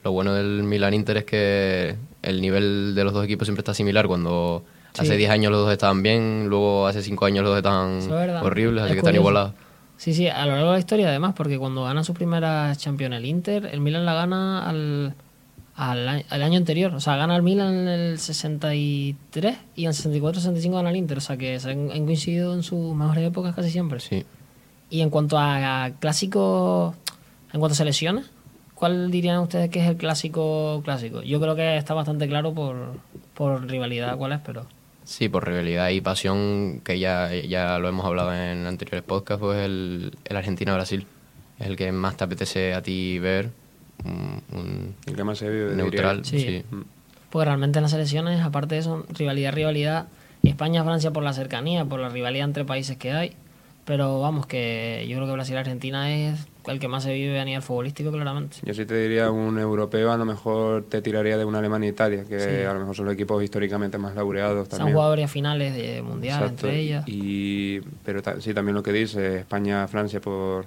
Lo 0.04 0.12
bueno 0.12 0.34
del 0.34 0.64
Milan-Inter 0.64 1.18
es 1.18 1.26
que 1.26 1.96
el 2.22 2.42
nivel 2.42 2.94
de 2.96 3.04
los 3.04 3.14
dos 3.14 3.26
equipos 3.26 3.48
siempre 3.48 3.62
está 3.62 3.74
similar. 3.74 4.08
Cuando 4.08 4.64
hace 4.98 5.16
10 5.16 5.32
años 5.32 5.52
los 5.52 5.62
dos 5.62 5.72
estaban 5.72 6.04
bien, 6.04 6.48
luego 6.48 6.88
hace 6.88 7.02
5 7.02 7.26
años 7.26 7.44
los 7.44 7.52
dos 7.52 7.58
estaban 7.58 8.44
horribles, 8.44 8.84
así 8.84 8.94
que 8.94 9.00
están 9.00 9.16
igualados. 9.16 9.54
Sí, 9.98 10.16
sí, 10.16 10.28
a 10.28 10.46
lo 10.48 10.54
largo 10.54 10.68
de 10.70 10.74
la 10.74 10.80
historia 10.80 11.10
además, 11.10 11.36
porque 11.36 11.60
cuando 11.60 11.84
gana 11.84 12.04
su 12.04 12.16
primera 12.16 12.76
Champions 12.76 13.16
el 13.16 13.26
Inter, 13.26 13.68
el 13.72 13.82
Milan 13.82 14.04
la 14.04 14.16
gana 14.16 14.68
al, 14.68 15.14
al, 15.76 16.42
año 16.42 16.58
anterior. 16.58 16.96
O 16.96 17.00
sea, 17.00 17.18
gana 17.18 17.36
el 17.36 17.44
Milan 17.44 17.74
en 17.74 17.88
el 17.88 18.20
63 18.20 19.58
y 19.76 19.84
en 19.84 19.90
el 19.90 19.94
64-65 19.94 20.72
gana 20.72 20.90
el 20.90 20.96
Inter. 20.96 21.20
O 21.20 21.22
sea, 21.22 21.38
que 21.38 21.60
se 21.60 21.70
han, 21.70 21.88
coincidido 21.88 22.56
en 22.56 22.64
sus 22.64 22.96
mejores 22.96 23.28
épocas 23.28 23.54
casi 23.54 23.70
siempre. 23.70 24.00
Sí. 24.00 24.26
Y 24.90 25.02
en 25.02 25.12
cuanto 25.12 25.38
a, 25.38 25.84
a 25.84 25.92
clásicos, 25.92 26.96
en 27.54 27.60
cuanto 27.60 27.74
a 27.74 27.76
selecciones, 27.76 28.26
¿Cuál 28.82 29.12
dirían 29.12 29.38
ustedes 29.42 29.70
que 29.70 29.80
es 29.80 29.88
el 29.88 29.96
clásico 29.96 30.82
clásico? 30.84 31.22
Yo 31.22 31.40
creo 31.40 31.56
que 31.56 31.78
está 31.78 31.94
bastante 31.94 32.28
claro 32.28 32.56
por, 32.56 32.96
por 33.36 33.70
rivalidad 33.70 34.18
cuál 34.18 34.32
es, 34.32 34.40
pero... 34.44 34.66
Sí, 35.04 35.30
por 35.30 35.46
rivalidad 35.46 35.90
y 35.90 36.02
pasión, 36.02 36.82
que 36.84 36.98
ya, 36.98 37.32
ya 37.32 37.78
lo 37.78 37.90
hemos 37.90 38.04
hablado 38.08 38.34
en 38.34 38.66
anteriores 38.66 39.04
podcasts, 39.04 39.40
pues 39.40 39.60
el, 39.60 40.18
el 40.26 40.36
Argentina-Brasil. 40.36 41.06
Es 41.60 41.68
el 41.68 41.76
que 41.76 41.92
más 41.92 42.18
te 42.18 42.24
apetece 42.24 42.74
a 42.74 42.82
ti 42.82 43.20
ver. 43.20 43.52
Un, 44.04 44.96
el 45.06 45.16
que 45.16 45.24
más 45.24 45.38
se 45.38 45.48
vive 45.48 45.76
neutral. 45.76 46.26
Sí. 46.26 46.64
Pues 47.30 47.46
realmente 47.46 47.78
en 47.78 47.84
las 47.84 47.94
elecciones, 47.94 48.42
aparte 48.42 48.74
de 48.74 48.82
eso, 48.82 49.06
rivalidad, 49.10 49.54
rivalidad. 49.54 50.08
España-Francia 50.42 51.12
por 51.12 51.22
la 51.22 51.34
cercanía, 51.34 51.86
por 51.86 52.00
la 52.00 52.10
rivalidad 52.10 52.48
entre 52.48 52.66
países 52.66 52.98
que 52.98 53.12
hay. 53.12 53.36
Pero 53.86 54.20
vamos, 54.20 54.46
que 54.46 55.06
yo 55.10 55.18
creo 55.18 55.28
que 55.28 55.34
Brasil-Argentina 55.34 56.14
es 56.14 56.48
el 56.68 56.80
que 56.80 56.88
más 56.88 57.04
se 57.04 57.14
vive 57.14 57.40
a 57.40 57.46
nivel 57.46 57.64
futbolístico, 57.64 58.12
claramente. 58.12 58.58
Yo 58.64 58.74
sí 58.74 58.86
te 58.86 58.96
diría 58.96 59.32
un 59.32 59.58
europeo, 59.58 60.12
a 60.12 60.18
lo 60.18 60.26
mejor 60.26 60.86
te 60.88 61.02
tiraría 61.02 61.38
de 61.38 61.46
una 61.46 61.60
Alemania-Italia, 61.60 62.24
que 62.26 62.66
a 62.66 62.74
lo 62.74 62.80
mejor 62.82 62.96
son 62.96 63.06
los 63.06 63.16
equipos 63.16 63.44
históricamente 63.44 63.98
más 63.98 64.16
laureados 64.16 64.70
también. 64.70 64.90
Son 64.90 64.94
jugadores 64.94 65.32
finales 65.32 65.74
de 65.74 66.02
mundial 66.04 66.44
entre 66.44 66.80
ellas. 66.80 67.04
Y, 67.08 67.80
pero 68.06 68.22
sí, 68.40 68.54
también 68.54 68.76
lo 68.76 68.84
que 68.84 68.94
dice, 68.94 69.40
España-Francia 69.40 70.22
por, 70.22 70.66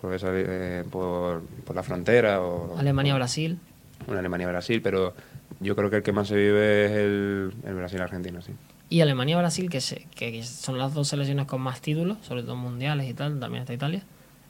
por, 0.00 0.16
eh, 0.22 0.84
por, 0.90 1.42
por, 1.42 1.76
la 1.76 1.82
frontera. 1.82 2.40
o 2.40 2.78
Alemania-Brasil. 2.78 3.58
Una 4.06 4.20
Alemania-Brasil, 4.20 4.80
pero 4.82 5.14
yo 5.60 5.76
creo 5.76 5.90
que 5.90 5.96
el 5.96 6.02
que 6.02 6.12
más 6.12 6.28
se 6.28 6.36
vive 6.36 6.86
es 6.86 6.92
el, 6.92 7.52
el 7.66 7.74
Brasil-Argentina, 7.74 8.40
sí. 8.40 8.52
Y 8.94 9.00
Alemania-Brasil, 9.00 9.68
que, 9.70 9.80
que 10.14 10.42
son 10.44 10.78
las 10.78 10.94
dos 10.94 11.08
selecciones 11.08 11.46
con 11.46 11.60
más 11.60 11.80
títulos, 11.80 12.16
sobre 12.22 12.44
todo 12.44 12.54
mundiales 12.54 13.10
y 13.10 13.12
tal, 13.12 13.40
también 13.40 13.62
está 13.62 13.74
Italia. 13.74 14.04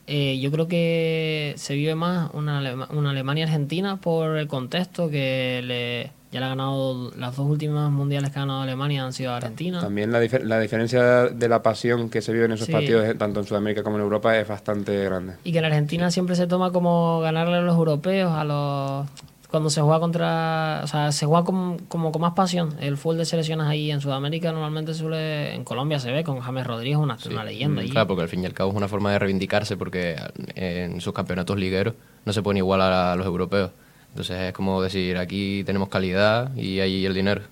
Eh, 0.07 0.39
yo 0.39 0.51
creo 0.51 0.69
que 0.69 1.55
se 1.57 1.75
vive 1.75 1.95
más 1.95 2.29
una, 2.35 2.87
una 2.91 3.11
Alemania-Argentina 3.13 3.97
por 3.97 4.37
el 4.37 4.47
contexto 4.47 5.09
que 5.09 5.63
le, 5.65 6.11
ya 6.31 6.41
le 6.41 6.45
ha 6.45 6.51
ganado 6.51 7.11
las 7.17 7.37
dos 7.37 7.49
últimas 7.49 7.91
mundiales 7.91 8.33
que 8.33 8.39
ha 8.39 8.43
ganado 8.43 8.61
Alemania 8.61 9.07
han 9.07 9.15
sido 9.15 9.33
Argentina. 9.33 9.81
También 9.81 10.13
la, 10.13 10.21
la 10.43 10.61
diferencia 10.61 11.29
de 11.29 11.49
la 11.49 11.63
pasión 11.63 12.11
que 12.11 12.21
se 12.21 12.35
vive 12.35 12.45
en 12.45 12.53
esos 12.53 12.69
partidos, 12.69 13.07
eh, 13.07 13.15
tanto 13.15 13.41
en 13.41 13.47
Sudamérica 13.47 13.83
como 13.83 13.97
en 13.97 14.03
Europa, 14.03 14.39
es 14.39 14.47
bastante 14.47 15.05
grande. 15.05 15.37
Y 15.45 15.53
que 15.53 15.59
en 15.61 15.65
Argentina 15.65 16.11
siempre 16.11 16.37
se 16.37 16.47
toma 16.47 16.71
como 16.71 17.21
ganarle 17.21 17.57
a 17.57 17.63
los 17.63 17.79
europeos, 17.79 18.31
a 18.31 18.45
los 18.45 19.07
cuando 19.55 19.71
se 19.71 19.81
juega 19.81 20.01
contra. 20.01 20.81
O 20.83 20.89
sea, 20.89 21.13
se 21.13 21.27
juega 21.27 21.45
como, 21.45 21.79
con 21.87 22.21
más 22.21 22.33
pasión. 22.33 22.75
El 22.81 22.97
fútbol 22.97 23.19
de 23.19 23.25
selecciones 23.25 23.69
ahí 23.69 23.93
en 23.93 24.01
Sudamérica 24.01 24.51
normalmente 24.51 24.95
suele. 24.95 25.55
En 25.55 25.63
Colombia 25.63 26.01
se 26.01 26.11
ve 26.11 26.25
con 26.25 26.41
James 26.41 26.67
Rodríguez, 26.67 26.99
una, 26.99 27.17
una 27.31 27.45
leyenda. 27.45 27.81
Mm, 27.81 27.89
claro, 27.89 28.09
porque 28.09 28.23
al 28.23 28.29
fin 28.29 28.43
y 28.43 28.47
al 28.47 28.53
cabo 28.53 28.73
es 28.73 28.77
una 28.77 28.89
forma 28.89 29.13
de 29.13 29.21
reivindicarse 29.21 29.77
porque 29.77 30.17
en 30.57 31.01
sus 31.01 31.15
campeonatos 31.15 31.57
ligueros 31.57 31.95
no 32.25 32.33
se 32.33 32.43
pone 32.43 32.59
igual 32.59 32.81
a 32.83 33.15
los 33.15 33.25
europeos. 33.25 33.71
Entonces 34.09 34.41
es 34.41 34.53
como 34.55 34.83
decir, 34.83 35.19
aquí 35.19 35.63
tenemos 35.63 35.89
calidad 35.89 36.53
y 36.57 36.81
ahí 36.81 37.07
el 37.07 37.15
dinero. 37.15 37.43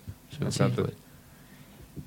Exacto. 0.40 0.90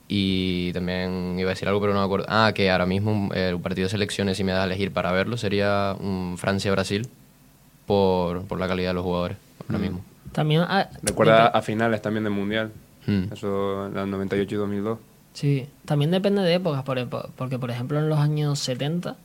Y 0.09 0.73
también 0.73 1.37
iba 1.39 1.51
a 1.51 1.53
decir 1.53 1.69
algo, 1.69 1.79
pero 1.79 1.93
no 1.93 2.01
me 2.01 2.05
acuerdo. 2.05 2.25
Ah, 2.27 2.51
que 2.53 2.69
ahora 2.69 2.85
mismo 2.85 3.33
el 3.33 3.55
eh, 3.55 3.59
partido 3.63 3.85
de 3.85 3.91
selecciones, 3.91 4.35
si 4.35 4.43
me 4.43 4.51
da 4.51 4.63
a 4.63 4.65
elegir 4.65 4.91
para 4.91 5.13
verlo, 5.13 5.37
sería 5.37 5.95
un 5.97 6.35
Francia-Brasil 6.37 7.07
por, 7.85 8.43
por 8.43 8.59
la 8.59 8.67
calidad 8.67 8.89
de 8.89 8.95
los 8.95 9.03
jugadores 9.05 9.44
ahora 9.67 9.79
mismo. 9.79 10.01
También 10.31 10.61
ah, 10.67 10.89
Recuerda 11.01 11.47
a 11.47 11.61
finales 11.61 12.01
también 12.01 12.23
del 12.23 12.33
Mundial. 12.33 12.71
Mm. 13.07 13.33
Eso, 13.33 13.87
en 13.87 14.11
98 14.11 14.55
y 14.55 14.57
2002. 14.57 14.99
Sí, 15.33 15.67
también 15.85 16.11
depende 16.11 16.41
de 16.41 16.53
épocas, 16.53 16.83
porque 16.83 17.59
por 17.59 17.69
ejemplo 17.69 17.99
en 17.99 18.09
los 18.09 18.19
años 18.19 18.57
70 18.59 19.17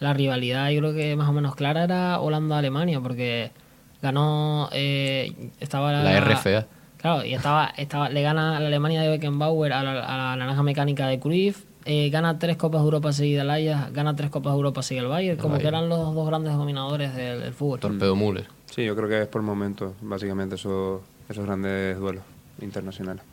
la 0.00 0.14
rivalidad 0.14 0.70
yo 0.70 0.80
creo 0.80 0.94
que 0.94 1.14
más 1.14 1.28
o 1.28 1.32
menos 1.32 1.54
clara 1.54 1.84
era 1.84 2.18
Holanda-Alemania, 2.20 3.00
porque 3.00 3.52
ganó, 4.02 4.68
eh, 4.72 5.50
estaba 5.60 5.92
la, 5.92 6.20
RFA. 6.20 6.66
Claro, 6.96 7.24
y 7.24 7.34
estaba, 7.34 7.66
estaba, 7.76 8.08
le 8.08 8.22
gana 8.22 8.56
a 8.56 8.60
la 8.60 8.66
Alemania 8.66 9.02
de 9.02 9.08
Beckenbauer 9.08 9.72
a 9.72 9.82
la, 9.82 10.04
a 10.04 10.16
la 10.16 10.36
naranja 10.36 10.62
mecánica 10.62 11.06
de 11.06 11.20
Cruyff, 11.20 11.64
eh, 11.84 12.10
gana 12.10 12.38
tres 12.38 12.56
Copas 12.56 12.80
de 12.80 12.84
Europa 12.86 13.12
seguidas 13.12 13.44
el 13.44 13.50
Ajax, 13.50 13.92
gana 13.92 14.16
tres 14.16 14.30
Copas 14.30 14.52
de 14.52 14.56
Europa 14.56 14.82
seguidas 14.82 15.04
el 15.04 15.10
Bayern, 15.10 15.38
como 15.38 15.58
que 15.58 15.66
eran 15.66 15.88
los 15.88 16.14
dos 16.14 16.26
grandes 16.26 16.54
dominadores 16.54 17.14
del, 17.14 17.52
fútbol. 17.52 17.80
Torpedo 17.80 18.16
Müller. 18.16 18.46
Sí, 18.70 18.84
yo 18.84 18.96
creo 18.96 19.08
que 19.08 19.22
es 19.22 19.28
por 19.28 19.42
momentos, 19.42 19.92
básicamente, 20.00 20.54
esos, 20.54 21.00
esos 21.28 21.44
grandes 21.44 21.98
duelos 21.98 22.22
internacionales. 22.60 23.24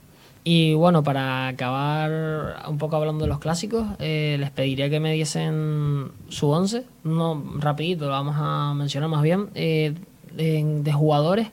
Y 0.49 0.75
bueno, 0.75 1.03
para 1.03 1.49
acabar 1.49 2.63
un 2.69 2.77
poco 2.77 2.95
hablando 2.95 3.25
de 3.25 3.27
los 3.27 3.39
clásicos, 3.39 3.85
eh, 3.99 4.37
les 4.39 4.49
pediría 4.49 4.89
que 4.89 5.01
me 5.01 5.11
diesen 5.11 6.09
su 6.29 6.47
once, 6.49 6.85
no 7.03 7.43
rapidito, 7.57 8.05
lo 8.05 8.11
vamos 8.11 8.35
a 8.39 8.73
mencionar 8.73 9.09
más 9.09 9.23
bien, 9.23 9.49
eh, 9.55 9.93
de, 10.33 10.93
jugadores 10.93 11.49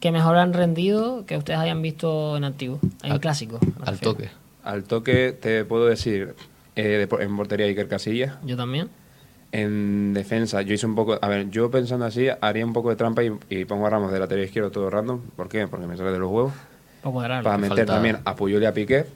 que 0.00 0.10
mejor 0.10 0.38
han 0.38 0.54
rendido 0.54 1.24
que 1.24 1.36
ustedes 1.36 1.60
hayan 1.60 1.80
visto 1.82 2.36
en 2.36 2.42
activo, 2.42 2.80
en 3.04 3.16
clásico. 3.20 3.60
Al 3.84 4.00
toque. 4.00 4.28
Al 4.64 4.82
toque 4.82 5.30
te 5.30 5.64
puedo 5.64 5.86
decir, 5.86 6.34
eh, 6.74 7.06
en 7.20 7.36
portería 7.36 7.66
Iker 7.66 7.86
Casillas. 7.86 8.34
Yo 8.44 8.56
también. 8.56 8.88
En 9.52 10.12
defensa, 10.12 10.62
yo 10.62 10.74
hice 10.74 10.86
un 10.86 10.94
poco. 10.94 11.18
A 11.20 11.28
ver, 11.28 11.50
yo 11.50 11.70
pensando 11.70 12.04
así, 12.04 12.28
haría 12.40 12.64
un 12.64 12.72
poco 12.72 12.90
de 12.90 12.96
trampa 12.96 13.22
y, 13.22 13.64
pongo 13.64 13.86
a 13.86 13.90
Ramos 13.90 14.12
de 14.12 14.18
lateral 14.18 14.44
izquierdo 14.44 14.70
todo 14.70 14.90
random. 14.90 15.20
¿Por 15.36 15.48
qué? 15.48 15.66
Porque 15.66 15.86
me 15.86 15.96
sale 15.96 16.12
de 16.12 16.18
los 16.18 16.30
huevos. 16.30 16.52
Para 17.02 17.58
meter 17.58 17.86
también 17.86 18.18
a 18.24 18.34
Puyol 18.34 18.62
y 18.62 18.66
a 18.66 18.74
Piqué. 18.74 19.06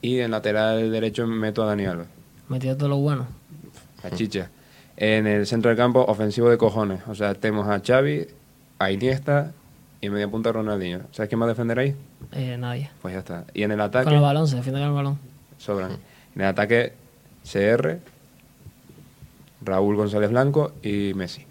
Y 0.00 0.20
en 0.20 0.30
lateral 0.30 0.90
derecho 0.92 1.26
meto 1.26 1.62
a 1.64 1.66
Dani 1.66 1.84
Alves. 1.84 2.06
Metido 2.48 2.76
todo 2.76 2.90
lo 2.90 2.96
bueno. 2.98 3.26
A 4.04 4.10
chicha. 4.10 4.50
En 4.96 5.26
el 5.26 5.46
centro 5.46 5.68
del 5.68 5.76
campo, 5.76 6.04
ofensivo 6.06 6.48
de 6.48 6.56
cojones. 6.56 7.00
O 7.08 7.14
sea, 7.14 7.34
tenemos 7.34 7.68
a 7.68 7.80
Xavi, 7.84 8.26
a 8.78 8.90
Iniesta 8.90 9.52
y 10.00 10.06
en 10.06 10.12
media 10.12 10.28
punta 10.28 10.50
a 10.50 10.52
Ronaldinho. 10.52 11.00
¿Sabes 11.10 11.28
quién 11.28 11.40
va 11.40 11.46
a 11.46 11.48
defender 11.48 11.78
ahí? 11.78 11.94
Eh, 12.32 12.56
nadie. 12.56 12.90
Pues 13.02 13.14
ya 13.14 13.18
está. 13.18 13.44
Y 13.52 13.64
en 13.64 13.72
el 13.72 13.80
ataque. 13.80 14.04
Con 14.04 14.14
el 14.14 14.20
balón, 14.20 14.46
se 14.46 14.56
defiende 14.56 14.80
con 14.80 14.88
el 14.88 14.94
balón. 14.94 15.18
Sobran. 15.58 15.92
En 16.34 16.42
el 16.42 16.46
ataque, 16.46 16.92
CR, 17.42 17.98
Raúl 19.66 19.96
González 19.96 20.30
Blanco 20.30 20.72
y 20.82 21.12
Messi. 21.14 21.44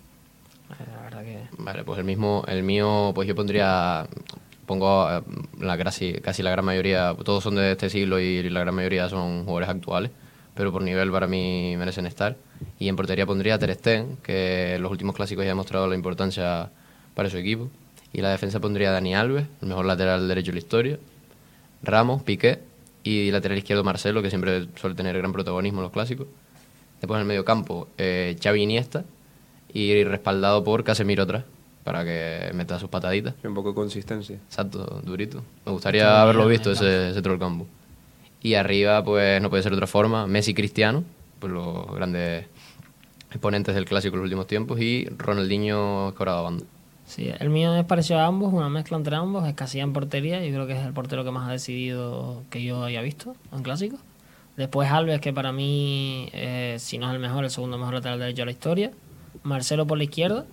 Vale, 1.57 1.83
pues 1.83 1.99
el 1.99 2.05
mismo, 2.05 2.43
el 2.47 2.63
mío, 2.63 3.11
pues 3.13 3.27
yo 3.27 3.35
pondría, 3.35 4.07
pongo 4.65 5.09
eh, 5.09 5.21
la 5.59 5.77
casi, 5.77 6.13
casi 6.13 6.41
la 6.43 6.51
gran 6.51 6.65
mayoría, 6.65 7.15
todos 7.23 7.43
son 7.43 7.55
de 7.55 7.71
este 7.71 7.89
siglo 7.89 8.19
y 8.19 8.49
la 8.49 8.61
gran 8.61 8.75
mayoría 8.75 9.09
son 9.09 9.43
jugadores 9.43 9.69
actuales, 9.69 10.11
pero 10.53 10.71
por 10.71 10.81
nivel 10.81 11.11
para 11.11 11.27
mí 11.27 11.75
merecen 11.77 12.05
estar. 12.07 12.37
Y 12.79 12.87
en 12.87 12.95
portería 12.95 13.25
pondría 13.25 13.55
a 13.55 13.59
Ter 13.59 13.73
Stegen, 13.75 14.17
que 14.23 14.75
en 14.75 14.81
los 14.81 14.91
últimos 14.91 15.15
clásicos 15.15 15.43
ya 15.43 15.49
ha 15.49 15.53
demostrado 15.53 15.87
la 15.87 15.95
importancia 15.95 16.69
para 17.13 17.29
su 17.29 17.37
equipo. 17.37 17.69
Y 18.13 18.21
la 18.21 18.29
defensa 18.29 18.59
pondría 18.59 18.89
a 18.89 18.93
Dani 18.93 19.13
Alves, 19.13 19.45
el 19.61 19.67
mejor 19.67 19.85
lateral 19.85 20.27
derecho 20.27 20.51
de 20.51 20.53
la 20.53 20.59
historia. 20.59 20.99
Ramos, 21.83 22.23
Piqué 22.23 22.59
y 23.03 23.29
lateral 23.31 23.57
izquierdo 23.57 23.83
Marcelo, 23.83 24.21
que 24.21 24.29
siempre 24.29 24.67
suele 24.75 24.95
tener 24.95 25.17
gran 25.17 25.33
protagonismo 25.33 25.79
en 25.79 25.83
los 25.83 25.91
clásicos. 25.91 26.27
Después 27.01 27.17
en 27.17 27.21
el 27.21 27.27
medio 27.27 27.45
campo, 27.45 27.87
eh, 27.97 28.37
Xavi 28.41 28.61
Iniesta 28.61 29.03
y 29.73 30.03
respaldado 30.03 30.63
por 30.63 30.83
Casemiro 30.83 31.23
atrás 31.23 31.43
para 31.83 32.03
que 32.03 32.51
meta 32.53 32.79
sus 32.79 32.89
pataditas. 32.89 33.35
un 33.43 33.53
poco 33.53 33.69
de 33.69 33.75
consistencia. 33.75 34.37
Exacto, 34.37 35.01
durito. 35.03 35.43
Me 35.65 35.71
gustaría 35.71 36.21
haberlo 36.21 36.47
visto 36.47 36.71
ese 36.71 37.13
centro 37.13 37.33
del 37.33 37.39
campo. 37.39 37.67
Y 38.41 38.55
arriba, 38.55 39.03
pues 39.03 39.41
no 39.41 39.49
puede 39.49 39.61
ser 39.61 39.71
de 39.71 39.77
otra 39.77 39.87
forma, 39.87 40.25
Messi 40.25 40.53
Cristiano, 40.53 41.03
pues 41.39 41.53
los 41.53 41.93
grandes 41.93 42.47
exponentes 43.29 43.75
del 43.75 43.85
clásico 43.85 44.15
en 44.15 44.21
los 44.21 44.25
últimos 44.25 44.47
tiempos, 44.47 44.79
y 44.79 45.05
Ronaldinho 45.17 46.09
escorado 46.09 46.43
banda. 46.43 46.63
Sí, 47.05 47.31
el 47.39 47.49
mío 47.49 47.75
es 47.75 47.85
parecido 47.85 48.19
a 48.19 48.25
ambos, 48.25 48.51
una 48.51 48.69
mezcla 48.69 48.97
entre 48.97 49.15
ambos, 49.15 49.47
es 49.47 49.53
casi 49.53 49.79
en 49.79 49.93
portería, 49.93 50.43
yo 50.43 50.51
creo 50.53 50.67
que 50.67 50.73
es 50.73 50.85
el 50.85 50.93
portero 50.93 51.23
que 51.23 51.31
más 51.31 51.47
ha 51.47 51.51
decidido 51.51 52.41
que 52.49 52.63
yo 52.63 52.83
haya 52.83 53.01
visto 53.01 53.35
en 53.53 53.61
clásico. 53.61 53.97
Después 54.57 54.89
Alves, 54.89 55.19
que 55.19 55.33
para 55.33 55.51
mí, 55.51 56.29
eh, 56.31 56.77
si 56.79 56.97
no 56.97 57.07
es 57.07 57.13
el 57.13 57.19
mejor, 57.19 57.43
el 57.43 57.51
segundo 57.51 57.77
mejor 57.77 57.95
lateral 57.95 58.19
derecho 58.19 58.43
de 58.43 58.45
la 58.45 58.51
historia. 58.51 58.91
Marcelo 59.43 59.85
por 59.85 59.97
la 59.97 60.05
izquierda, 60.05 60.45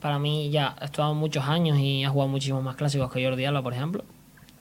para 0.00 0.18
mí 0.18 0.50
ya 0.50 0.74
ha 0.80 0.86
estado 0.86 1.14
muchos 1.14 1.44
años 1.44 1.78
y 1.78 2.04
ha 2.04 2.10
jugado 2.10 2.30
muchísimos 2.30 2.62
más 2.62 2.76
clásicos 2.76 3.12
que 3.12 3.24
Jordi 3.24 3.44
Alba, 3.44 3.62
por 3.62 3.74
ejemplo. 3.74 4.04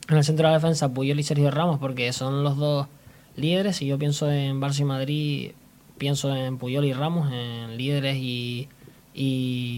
En 0.10 0.18
el 0.18 0.24
centro 0.24 0.48
de 0.48 0.52
la 0.52 0.58
defensa, 0.60 0.94
Puyol 0.94 1.20
y 1.20 1.24
Sergio 1.24 1.50
Ramos, 1.50 1.80
porque 1.80 2.12
son 2.14 2.44
los 2.44 2.58
dos 2.58 2.88
líderes. 3.36 3.78
Si 3.78 3.86
yo 3.86 3.98
pienso 3.98 4.30
en 4.30 4.60
Barça 4.60 4.80
y 4.80 4.84
Madrid, 4.84 5.52
pienso 5.98 6.36
en 6.36 6.58
Puyol 6.58 6.86
y 6.86 6.94
Ramos, 6.94 7.32
en 7.32 7.78
líderes 7.78 8.18
y, 8.18 8.68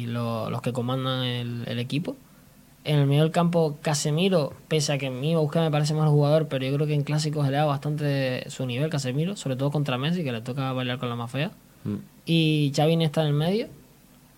los 0.08 0.62
que 0.62 0.74
comandan 0.74 1.24
el, 1.24 1.80
equipo. 1.80 2.16
En 2.84 2.98
el 2.98 3.06
medio 3.06 3.22
del 3.22 3.32
campo, 3.32 3.78
Casemiro, 3.82 4.54
pese 4.67 4.94
a 4.94 4.98
que 4.98 5.08
a 5.08 5.12
mí 5.12 5.36
me 5.36 5.72
parece 5.72 5.94
más 5.94 6.10
jugador, 6.10 6.48
pero 6.48 6.65
yo 6.65 6.74
creo 6.74 6.88
que 6.88 6.96
en 6.96 7.04
clásicos 7.04 7.48
le 7.48 7.58
da 7.58 7.65
bastante 7.65 8.50
su 8.50 8.65
nivel 8.65 8.89
Casemiro, 8.89 9.36
sobre 9.36 9.56
todo 9.56 9.70
contra 9.70 10.00
Messi, 10.00 10.24
que 10.24 10.32
le 10.32 10.41
toca 10.41 10.74
bailar 10.74 10.98
con 10.98 11.10
la 11.10 11.15
más 11.15 11.30
fea. 11.30 11.52
Mm. 11.84 11.96
Y 12.26 12.72
Xavi 12.76 13.04
está 13.04 13.22
en 13.22 13.28
el 13.28 13.34
medio. 13.34 13.67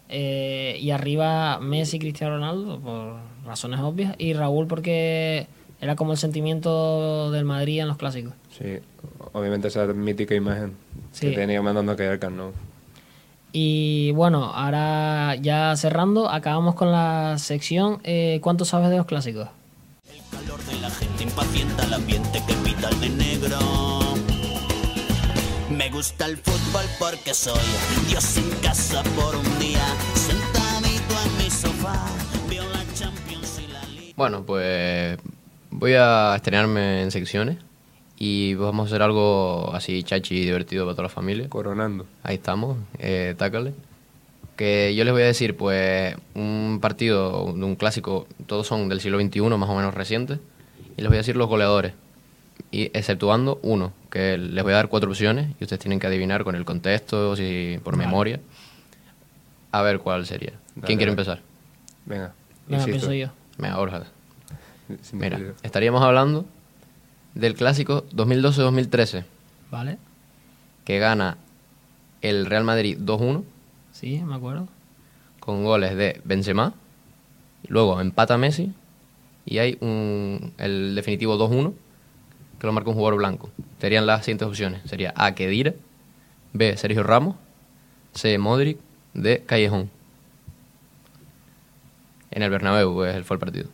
Eh, 0.10 0.77
y 0.79 0.91
arriba 0.91 1.60
Messi 1.60 1.97
y 1.97 1.99
Cristiano 1.99 2.36
Ronaldo, 2.36 2.79
por 2.79 3.15
razones 3.45 3.79
obvias. 3.79 4.15
Y 4.17 4.34
Raúl 4.34 4.67
porque 4.67 5.47
era 5.79 5.95
como 5.95 6.12
el 6.12 6.17
sentimiento 6.17 7.32
del 7.32 7.45
Madrid 7.45 7.82
en 7.82 7.88
los 7.88 7.97
clásicos. 7.97 8.34
Sí, 8.58 8.79
obviamente 9.34 9.67
esa 9.67 9.86
mítica 9.88 10.36
imagen 10.36 10.73
que 11.19 11.32
tenía 11.32 11.62
mandando 11.62 11.91
a 11.91 11.95
caer 11.95 12.19
¿no? 12.32 12.51
Y 13.55 14.11
bueno, 14.13 14.45
ahora 14.45 15.35
ya 15.35 15.75
cerrando, 15.77 16.27
acabamos 16.27 16.73
con 16.73 16.91
la 16.91 17.37
sección 17.37 18.01
eh, 18.03 18.39
¿Cuánto 18.41 18.65
sabes 18.65 18.89
de 18.89 18.97
los 18.97 19.05
clásicos? 19.05 19.47
El 20.11 20.21
calor 20.31 20.59
de 20.63 20.81
la 20.81 20.89
gente 20.89 21.23
impacienta 21.23 21.85
el 21.85 21.93
ambiente 21.93 22.41
que 22.47 22.53
pita 22.55 22.89
el 22.89 22.99
de 22.99 23.09
negro. 23.09 23.59
Me 25.69 25.91
gusta 25.91 26.25
el 26.25 26.37
fútbol 26.37 26.85
porque 26.97 27.35
soy 27.35 27.61
Dios 28.07 28.37
en 28.37 28.49
casa 28.61 29.03
por 29.15 29.35
un 29.35 29.59
día, 29.59 29.85
sentadito 30.15 31.13
en 31.23 31.37
mi 31.37 31.51
sofá, 31.51 32.07
veo 32.49 32.63
la 32.69 32.83
Champions 32.95 33.59
y 33.63 33.71
la 33.71 33.83
Liga. 33.85 34.13
Bueno, 34.15 34.43
pues 34.43 35.19
voy 35.69 35.93
a 35.93 36.35
estrenarme 36.35 37.03
en 37.03 37.11
secciones 37.11 37.57
y 38.17 38.54
vamos 38.56 38.86
a 38.86 38.88
hacer 38.88 39.02
algo 39.02 39.73
así 39.73 40.04
chachi 40.04 40.36
y 40.36 40.45
divertido 40.45 40.86
para 40.86 40.93
toda 40.93 41.04
la 41.04 41.10
familia. 41.10 41.49
Coronando. 41.49 42.06
Ahí 42.23 42.36
estamos, 42.36 42.78
eh, 42.99 43.36
tácale. 43.38 43.73
Que 44.56 44.93
yo 44.95 45.04
les 45.04 45.13
voy 45.13 45.23
a 45.23 45.26
decir, 45.26 45.58
pues, 45.58 46.15
un 46.36 46.80
partido 46.82 47.54
de 47.54 47.63
un 47.63 47.76
clásico, 47.76 48.28
todos 48.45 48.67
son 48.67 48.88
del 48.88 49.02
siglo 49.02 49.19
XXI, 49.19 49.41
más 49.58 49.69
o 49.69 49.76
menos 49.76 49.93
recientes, 49.93 50.39
y 50.95 51.02
les 51.02 51.08
voy 51.08 51.17
a 51.17 51.21
decir 51.21 51.36
los 51.36 51.47
goleadores, 51.47 51.93
y 52.71 52.84
exceptuando 52.97 53.60
uno, 53.63 53.93
que 54.12 54.38
les 54.38 54.63
voy 54.63 54.73
a 54.73 54.76
dar 54.76 54.89
cuatro 54.89 55.10
opciones 55.10 55.49
y 55.60 55.63
ustedes 55.63 55.80
tienen 55.80 55.99
que 55.99 56.06
adivinar 56.06 56.43
con 56.43 56.56
el 56.56 56.65
contexto, 56.65 57.36
si 57.36 57.80
por 57.84 57.97
memoria. 57.97 58.39
A 59.71 59.82
ver 59.82 59.99
cuál 59.99 60.28
sería. 60.28 60.54
¿Quién 60.86 60.99
quiere 60.99 61.12
empezar? 61.12 61.41
Venga. 62.06 62.34
Venga, 62.67 62.84
empiezo 62.84 63.12
yo. 63.12 63.30
Venga, 63.58 63.78
Borja. 63.78 64.04
Mira, 65.13 65.39
estaríamos 65.63 66.04
hablando 66.04 66.45
del 67.36 67.56
clásico 67.56 68.06
2012-2013. 68.15 69.26
Vale. 69.72 69.98
Que 70.86 71.00
gana 71.00 71.38
el 72.22 72.46
Real 72.46 72.63
Madrid 72.63 72.98
2-1. 73.00 73.43
Sí, 73.91 74.22
me 74.26 74.36
acuerdo. 74.36 74.67
Con 75.39 75.63
goles 75.63 75.96
de 75.96 76.22
Benzema. 76.24 76.74
Luego 77.67 78.00
empata 78.02 78.38
Messi. 78.38 78.74
Y 79.46 79.58
hay 79.58 79.78
un, 79.82 80.54
el 80.58 80.96
definitivo 80.96 81.38
2-1 81.38 81.74
que 82.60 82.67
lo 82.67 82.74
marca 82.74 82.89
un 82.89 82.96
jugador 82.96 83.17
blanco. 83.17 83.50
Serían 83.80 84.06
las 84.06 84.24
siguientes 84.24 84.48
opciones. 84.48 84.82
Sería 84.86 85.13
A. 85.17 85.36
Kedira. 85.36 85.74
B. 86.54 86.78
Sergio 86.78 87.04
Ramos. 87.04 87.36
C. 88.13 88.38
Modric. 88.38 88.78
D. 89.13 89.43
Callejón. 89.46 89.89
En 92.32 92.41
el 92.41 92.50
Bernabéu 92.50 92.93
pues, 92.93 93.26
fue 93.26 93.36
el 93.36 93.39
partido. 93.39 93.69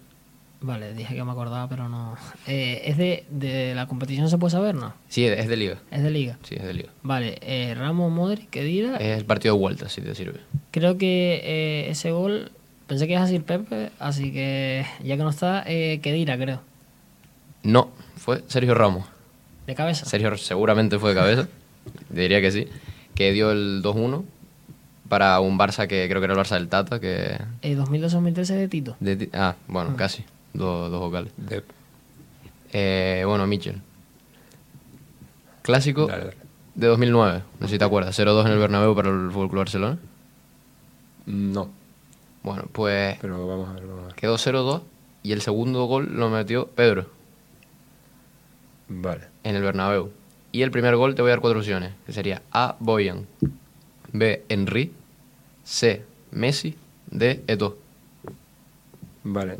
Vale, 0.61 0.93
dije 0.93 1.15
que 1.15 1.23
me 1.23 1.31
acordaba, 1.31 1.69
pero 1.69 1.87
no. 1.87 2.17
Eh, 2.45 2.81
¿Es 2.83 2.97
de, 2.97 3.23
de, 3.29 3.73
la 3.75 3.87
competición 3.87 4.29
se 4.29 4.37
puede 4.37 4.51
saber, 4.51 4.75
no? 4.75 4.93
Sí, 5.07 5.23
es 5.25 5.47
de 5.47 5.55
liga. 5.55 5.77
Es 5.89 6.03
de 6.03 6.11
liga. 6.11 6.37
Sí, 6.43 6.55
es 6.55 6.63
de 6.63 6.73
liga. 6.73 6.89
Vale, 7.01 7.37
eh, 7.41 7.73
Ramos 7.75 8.11
Modric, 8.11 8.49
¿qué 8.49 8.63
dirá? 8.63 8.97
Es 8.97 9.17
el 9.17 9.25
partido 9.25 9.55
de 9.55 9.61
vuelta, 9.61 9.87
si 9.87 10.01
te 10.01 10.13
sirve. 10.15 10.41
Creo 10.71 10.97
que 10.97 11.41
eh, 11.43 11.89
ese 11.89 12.11
gol, 12.11 12.51
pensé 12.87 13.07
que 13.07 13.13
iba 13.13 13.21
a 13.21 13.25
decir 13.25 13.43
Pepe, 13.43 13.91
así 13.99 14.33
que 14.33 14.85
ya 15.01 15.15
que 15.15 15.23
no 15.23 15.29
está, 15.29 15.63
eh, 15.65 16.01
dirá, 16.03 16.37
creo. 16.37 16.59
No, 17.63 17.89
fue 18.17 18.43
Sergio 18.47 18.73
Ramos. 18.75 19.05
¿De 19.65 19.75
cabeza? 19.75 20.05
Sergio 20.05 20.35
seguramente 20.35 20.99
fue 20.99 21.11
de 21.11 21.15
cabeza, 21.15 21.47
diría 22.09 22.41
que 22.41 22.51
sí, 22.51 22.67
que 23.15 23.31
dio 23.31 23.51
el 23.51 23.81
2-1 23.81 24.25
para 25.07 25.39
un 25.39 25.57
Barça 25.57 25.87
que 25.87 26.05
creo 26.09 26.19
que 26.19 26.25
era 26.25 26.33
el 26.33 26.39
Barça 26.39 26.55
del 26.55 26.67
Tata, 26.67 26.99
que... 26.99 27.37
Eh, 27.61 27.77
2002-2013 27.77 28.45
de 28.55 28.67
Tito. 28.67 28.97
ah, 29.33 29.55
bueno, 29.67 29.91
ah. 29.93 29.97
casi 29.97 30.25
dos, 30.53 30.91
vocales. 30.91 31.31
Eh, 32.71 33.23
bueno, 33.25 33.47
Mitchell. 33.47 33.81
Clásico 35.61 36.07
de 36.75 36.87
2009, 36.87 37.43
no 37.59 37.67
sé 37.67 37.73
si 37.73 37.79
te 37.79 37.85
acuerdas, 37.85 38.17
0-2 38.17 38.45
en 38.45 38.51
el 38.53 38.59
Bernabéu 38.59 38.95
para 38.95 39.09
el 39.09 39.29
Fútbol 39.31 39.49
Club 39.49 39.59
Barcelona. 39.59 39.99
No. 41.25 41.69
Bueno, 42.41 42.63
pues 42.71 43.17
Pero 43.19 43.45
vamos 43.47 43.69
a 43.69 43.73
ver, 43.73 43.85
vamos 43.85 44.03
a 44.03 44.07
ver. 44.07 44.15
quedó 44.15 44.35
0-2 44.35 44.81
y 45.21 45.33
el 45.33 45.41
segundo 45.41 45.85
gol 45.85 46.09
lo 46.15 46.29
metió 46.29 46.67
Pedro. 46.67 47.07
Vale. 48.87 49.27
En 49.43 49.55
el 49.55 49.61
Bernabéu. 49.61 50.11
Y 50.51 50.63
el 50.63 50.71
primer 50.71 50.95
gol 50.95 51.13
te 51.13 51.21
voy 51.21 51.29
a 51.29 51.33
dar 51.33 51.41
cuatro 51.41 51.59
opciones, 51.59 51.93
que 52.05 52.13
sería 52.13 52.41
A. 52.51 52.75
Boyan, 52.79 53.27
B. 54.11 54.43
Henry, 54.49 54.91
C. 55.63 56.03
Messi, 56.31 56.75
D. 57.11 57.43
Eto. 57.47 57.77
Vale. 59.23 59.57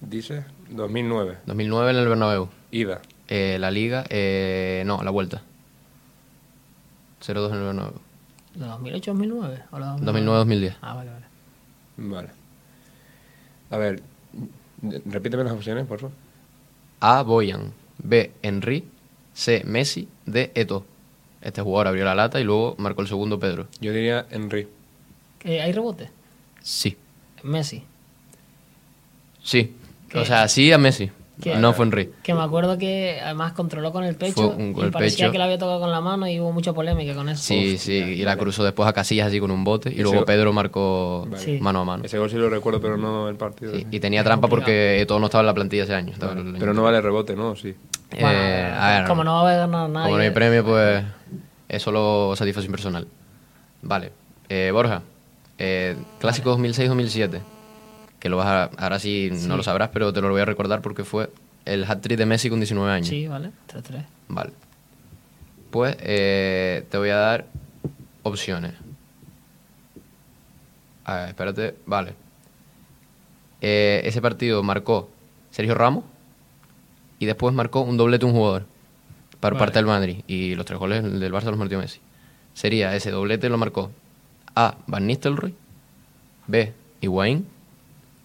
Dice 0.00 0.44
2009. 0.70 1.38
2009 1.46 1.90
en 1.90 1.96
el 1.96 2.08
Bernabéu. 2.08 2.48
Ida. 2.70 3.00
Eh, 3.28 3.56
la 3.58 3.70
Liga, 3.70 4.04
eh, 4.08 4.82
no, 4.86 5.02
la 5.02 5.10
vuelta. 5.10 5.42
0-2 7.20 7.50
en 7.50 7.56
el 7.56 7.62
Bernabéu. 7.64 8.00
¿De 8.54 8.66
2008-2009? 8.66 9.64
2009-2010. 9.70 10.76
Ah, 10.80 10.94
vale, 10.94 11.10
vale. 11.10 11.26
Vale. 11.96 12.28
A 13.70 13.78
ver, 13.78 14.02
repíteme 15.06 15.44
las 15.44 15.52
opciones, 15.52 15.86
por 15.86 16.00
favor. 16.00 16.16
A. 17.00 17.22
Boyan. 17.22 17.72
B. 17.98 18.32
Henry. 18.42 18.84
C. 19.32 19.62
Messi. 19.64 20.08
D. 20.24 20.52
Eto. 20.54 20.86
Este 21.40 21.62
jugador 21.62 21.88
abrió 21.88 22.04
la 22.04 22.14
lata 22.14 22.40
y 22.40 22.44
luego 22.44 22.74
marcó 22.78 23.02
el 23.02 23.08
segundo 23.08 23.38
Pedro. 23.38 23.68
Yo 23.80 23.92
diría 23.92 24.26
Henry. 24.30 24.68
¿Hay 25.44 25.72
rebote? 25.72 26.10
Sí. 26.60 26.96
Messi. 27.42 27.84
Sí. 29.42 29.76
O 30.14 30.24
sea, 30.24 30.48
sí 30.48 30.72
a 30.72 30.78
Messi. 30.78 31.10
no 31.58 31.72
fue 31.72 31.84
Henry. 31.86 32.10
Que 32.22 32.34
me 32.34 32.42
acuerdo 32.42 32.78
que 32.78 33.20
además 33.22 33.52
controló 33.52 33.92
con 33.92 34.04
el 34.04 34.14
pecho 34.14 34.56
y 34.58 34.90
parecía 34.90 35.30
que 35.30 35.38
la 35.38 35.44
había 35.44 35.58
tocado 35.58 35.80
con 35.80 35.90
la 35.90 36.00
mano 36.00 36.26
y 36.28 36.40
hubo 36.40 36.52
mucha 36.52 36.72
polémica 36.72 37.14
con 37.14 37.28
eso. 37.28 37.42
Sí, 37.42 37.76
sí, 37.78 37.92
y 37.92 38.22
la 38.22 38.36
cruzó 38.36 38.64
después 38.64 38.88
a 38.88 38.92
Casillas 38.92 39.28
así 39.28 39.40
con 39.40 39.50
un 39.50 39.64
bote 39.64 39.90
y 39.90 40.02
luego 40.02 40.24
Pedro 40.24 40.52
marcó 40.52 41.28
mano 41.60 41.80
a 41.80 41.84
mano. 41.84 42.04
Ese 42.04 42.18
gol 42.18 42.30
sí 42.30 42.36
lo 42.36 42.48
recuerdo, 42.48 42.80
pero 42.80 42.96
no 42.96 43.28
el 43.28 43.36
partido. 43.36 43.72
y 43.76 44.00
tenía 44.00 44.24
trampa 44.24 44.48
porque 44.48 45.04
todo 45.06 45.18
no 45.18 45.26
estaba 45.26 45.42
en 45.42 45.46
la 45.46 45.54
plantilla 45.54 45.84
ese 45.84 45.94
año. 45.94 46.14
pero 46.58 46.72
no 46.72 46.82
vale 46.82 47.00
rebote, 47.00 47.36
¿no? 47.36 47.56
Sí. 47.56 47.74
Eh, 48.12 48.72
a 48.78 48.98
ver, 48.98 49.08
como 49.08 49.24
no 49.24 49.42
va 49.42 49.50
a 49.50 49.56
ganar 49.56 49.90
nadie. 49.90 50.04
Como 50.06 50.16
no 50.16 50.22
hay 50.22 50.30
premio, 50.30 50.64
pues 50.64 51.02
es 51.68 51.82
solo 51.82 52.34
satisfacción 52.36 52.70
personal. 52.70 53.06
Vale. 53.82 54.12
Eh, 54.48 54.70
Borja, 54.72 55.02
eh, 55.58 55.96
clásico 56.20 56.56
2006-2007 56.56 57.40
que 58.26 58.30
lo 58.30 58.38
vas 58.38 58.48
a, 58.48 58.64
ahora 58.82 58.98
sí, 58.98 59.30
no 59.46 59.56
lo 59.56 59.62
sabrás, 59.62 59.90
pero 59.92 60.12
te 60.12 60.20
lo 60.20 60.28
voy 60.28 60.40
a 60.40 60.44
recordar 60.44 60.82
porque 60.82 61.04
fue 61.04 61.30
el 61.64 61.84
hat-trick 61.84 62.18
de 62.18 62.26
Messi 62.26 62.50
con 62.50 62.58
19 62.58 62.90
años. 62.90 63.06
Sí, 63.06 63.28
vale, 63.28 63.52
3-3. 63.72 64.04
Vale. 64.26 64.50
Pues 65.70 65.96
eh, 66.00 66.84
te 66.90 66.98
voy 66.98 67.10
a 67.10 67.16
dar 67.18 67.46
opciones. 68.24 68.72
A 71.04 71.14
ver, 71.14 71.28
espérate, 71.28 71.76
vale. 71.86 72.14
Eh, 73.60 74.00
ese 74.02 74.20
partido 74.20 74.60
marcó 74.64 75.08
Sergio 75.52 75.76
Ramos 75.76 76.02
y 77.20 77.26
después 77.26 77.54
marcó 77.54 77.82
un 77.82 77.96
doblete 77.96 78.26
un 78.26 78.32
jugador 78.32 78.66
para 79.38 79.56
parte 79.56 79.78
del 79.78 79.86
Madrid 79.86 80.24
y 80.26 80.56
los 80.56 80.66
tres 80.66 80.80
goles 80.80 81.04
del 81.04 81.32
Barça 81.32 81.44
los 81.44 81.58
marcó 81.58 81.78
Messi. 81.78 82.00
Sería 82.54 82.96
ese 82.96 83.12
doblete 83.12 83.48
lo 83.48 83.56
marcó 83.56 83.92
A. 84.56 84.78
Van 84.88 85.06
Nistelrooy, 85.06 85.54
B. 86.48 86.72
Higuaín 87.00 87.54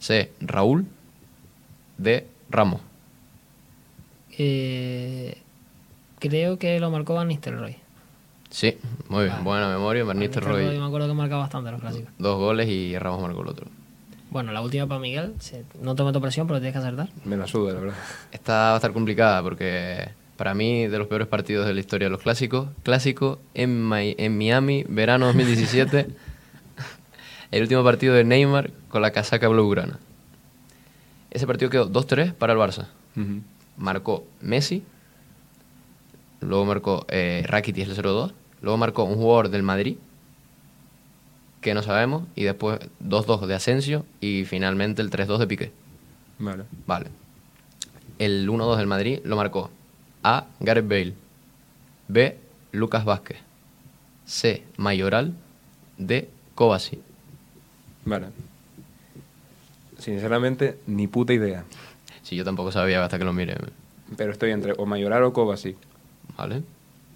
C. 0.01 0.31
Raúl. 0.41 0.87
D. 1.97 2.27
Ramos. 2.49 2.81
Eh, 4.37 5.37
creo 6.19 6.57
que 6.57 6.79
lo 6.79 6.89
marcó 6.89 7.13
Van 7.13 7.27
Nistelrooy. 7.27 7.77
Sí, 8.49 8.77
muy 9.07 9.25
bien. 9.25 9.43
Buena 9.43 9.69
memoria, 9.69 10.03
Van 10.03 10.17
Nistelrooy. 10.17 10.79
Me 10.79 10.85
acuerdo 10.85 11.07
que 11.07 11.13
marcaba 11.13 11.43
bastante 11.43 11.71
los 11.71 11.79
clásicos. 11.79 12.11
Dos 12.17 12.37
goles 12.39 12.67
y 12.67 12.97
Ramos 12.97 13.21
marcó 13.21 13.43
el 13.43 13.47
otro. 13.49 13.67
Bueno, 14.31 14.51
la 14.51 14.61
última 14.61 14.87
para 14.87 14.99
Miguel. 14.99 15.35
No 15.81 15.93
te 15.93 16.03
meto 16.03 16.19
presión, 16.19 16.47
pero 16.47 16.59
tienes 16.59 16.73
que 16.73 16.79
acertar. 16.79 17.09
Me 17.23 17.37
la 17.37 17.45
suda, 17.45 17.73
la 17.73 17.79
verdad. 17.81 17.95
Esta 18.31 18.53
va 18.53 18.73
a 18.73 18.75
estar 18.77 18.93
complicada 18.93 19.43
porque 19.43 20.09
para 20.35 20.55
mí 20.55 20.87
de 20.87 20.97
los 20.97 21.05
peores 21.07 21.27
partidos 21.27 21.67
de 21.67 21.75
la 21.75 21.79
historia 21.79 22.07
de 22.07 22.11
los 22.11 22.21
clásicos. 22.21 22.69
Clásico 22.81 23.39
en, 23.53 23.87
en 23.93 24.37
Miami, 24.37 24.83
verano 24.89 25.27
2017. 25.27 26.07
el 27.51 27.61
último 27.61 27.83
partido 27.83 28.13
de 28.13 28.23
Neymar 28.23 28.71
con 28.89 29.01
la 29.01 29.11
casaca 29.11 29.47
blaugrana. 29.47 29.99
Ese 31.29 31.47
partido 31.47 31.69
quedó 31.69 31.89
2-3 31.89 32.33
para 32.33 32.53
el 32.53 32.59
Barça. 32.59 32.87
Marcó 33.77 34.25
Messi, 34.41 34.83
luego 36.39 36.65
marcó 36.65 37.05
eh, 37.09 37.43
Rakitic 37.45 37.87
el 37.87 37.95
0-2, 37.95 38.33
luego 38.61 38.77
marcó 38.77 39.03
un 39.03 39.15
jugador 39.15 39.49
del 39.49 39.63
Madrid, 39.63 39.97
que 41.61 41.73
no 41.73 41.83
sabemos, 41.83 42.23
y 42.35 42.43
después 42.43 42.79
2-2 43.03 43.45
de 43.45 43.55
Asensio 43.55 44.05
y 44.19 44.45
finalmente 44.45 45.01
el 45.01 45.09
3-2 45.09 45.37
de 45.37 45.47
Piqué. 45.47 45.71
Vale. 46.39 46.63
Vale. 46.87 47.07
El 48.17 48.49
1-2 48.49 48.77
del 48.77 48.87
Madrid 48.87 49.19
lo 49.23 49.35
marcó 49.35 49.69
A. 50.23 50.47
Gareth 50.59 50.87
Bale, 50.87 51.13
B. 52.07 52.37
Lucas 52.71 53.03
Vázquez, 53.03 53.37
C. 54.25 54.63
Mayoral, 54.77 55.33
D. 55.97 56.29
Kovacic. 56.55 57.11
Vale. 58.05 58.27
Sinceramente, 59.97 60.79
ni 60.87 61.07
puta 61.07 61.33
idea. 61.33 61.63
Sí, 62.23 62.35
yo 62.35 62.43
tampoco 62.43 62.71
sabía 62.71 63.03
hasta 63.03 63.19
que 63.19 63.25
lo 63.25 63.33
mire. 63.33 63.57
Pero 64.17 64.31
estoy 64.31 64.51
entre 64.51 64.73
o 64.77 64.85
Mayoral 64.85 65.23
o 65.23 65.33
Kovacic. 65.33 65.77
Vale. 66.37 66.63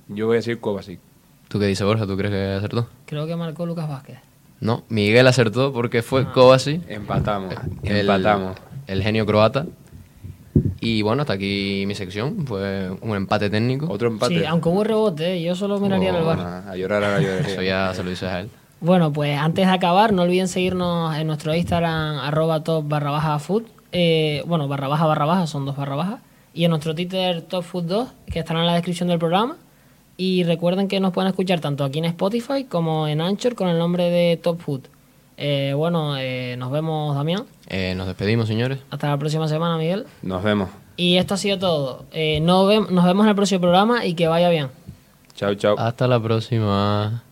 Yo 0.08 0.28
voy 0.28 0.36
a 0.36 0.38
decir 0.38 0.60
Kovacic. 0.60 1.00
¿Tú 1.48 1.60
qué 1.60 1.66
dices, 1.66 1.86
Borja? 1.86 2.06
¿Tú 2.06 2.16
crees 2.18 2.32
que 2.32 2.54
acertó? 2.54 2.88
Creo 3.06 3.26
que 3.26 3.36
marcó 3.36 3.66
Lucas 3.66 3.90
Vázquez. 3.90 4.20
No, 4.60 4.84
Miguel 4.90 5.28
acertó 5.28 5.74
porque 5.74 6.02
fue 6.02 6.22
ah. 6.22 6.32
Kovacic. 6.34 6.82
Empatamos. 6.90 7.56
El, 7.84 7.98
empatamos. 7.98 8.58
El 8.88 9.04
genio 9.04 9.26
croata. 9.26 9.66
Y 10.80 11.02
bueno, 11.02 11.22
hasta 11.22 11.34
aquí 11.34 11.84
mi 11.88 11.96
sección. 11.96 12.46
Fue 12.46 12.90
un 13.02 13.16
empate 13.16 13.50
técnico. 13.50 13.88
Otro 13.90 14.08
empate. 14.08 14.40
Sí, 14.40 14.46
aunque 14.46 14.70
hubo 14.70 14.84
rebote, 14.84 15.42
yo 15.42 15.56
solo 15.56 15.80
miraría 15.80 16.18
el 16.18 16.24
bar. 16.24 16.64
A 16.68 16.76
llorar 16.76 17.04
a 17.04 17.20
la. 17.20 17.40
Eso 17.40 17.62
ya 17.62 17.94
se 17.94 18.04
lo 18.04 18.10
dices 18.10 18.30
a 18.30 18.42
él. 18.42 18.50
Bueno, 18.86 19.12
pues 19.12 19.36
antes 19.36 19.66
de 19.66 19.74
acabar, 19.74 20.14
no 20.14 20.22
olviden 20.22 20.48
seguirnos 20.48 21.16
en 21.18 21.26
nuestro 21.26 21.56
Instagram, 21.56 22.20
arroba 22.20 22.64
top 22.64 22.88
barra 22.88 23.10
baja 23.10 23.40
food. 23.40 23.64
Eh, 23.92 24.44
bueno, 24.46 24.68
barra 24.68 24.88
baja 24.88 25.08
barra 25.08 25.26
baja, 25.26 25.48
son 25.48 25.66
dos 25.66 25.76
barra 25.76 25.96
bajas. 25.96 26.20
Y 26.54 26.66
en 26.66 26.70
nuestro 26.70 26.94
Twitter 26.94 27.42
top 27.42 27.64
food 27.64 27.86
2, 27.86 28.10
que 28.32 28.38
estará 28.38 28.60
en 28.60 28.68
la 28.68 28.76
descripción 28.76 29.10
del 29.10 29.18
programa. 29.18 29.58
Y 30.18 30.44
recuerden 30.44 30.88
que 30.88 31.00
nos 31.00 31.14
pueden 31.14 31.30
escuchar 31.30 31.62
tanto 31.62 31.84
aquí 31.84 31.98
en 31.98 32.06
Spotify 32.06 32.66
como 32.66 33.08
en 33.08 33.22
Anchor 33.22 33.56
con 33.56 33.70
el 33.70 33.80
nombre 33.80 34.12
de 34.12 34.38
Top 34.38 34.62
Food. 34.62 34.82
Eh, 35.38 35.74
bueno, 35.76 36.16
eh, 36.20 36.56
nos 36.60 36.72
vemos, 36.72 37.16
Damián. 37.16 37.44
nos 37.96 38.06
despedimos, 38.06 38.48
señores. 38.48 38.78
Hasta 38.92 39.10
la 39.10 39.18
próxima 39.18 39.48
semana, 39.48 39.78
Miguel. 39.80 40.06
Nos 40.22 40.44
vemos. 40.44 40.70
Y 40.96 41.18
esto 41.18 41.34
ha 41.34 41.38
sido 41.38 41.58
todo. 41.58 42.06
nos 42.42 42.68
vemos 42.68 43.24
en 43.24 43.30
el 43.30 43.36
próximo 43.36 43.62
programa 43.62 44.06
y 44.06 44.14
que 44.14 44.28
vaya 44.28 44.50
bien. 44.50 44.68
Chao, 45.34 45.56
chao. 45.56 45.76
Hasta 45.80 46.08
la 46.08 46.20
próxima. 46.20 47.24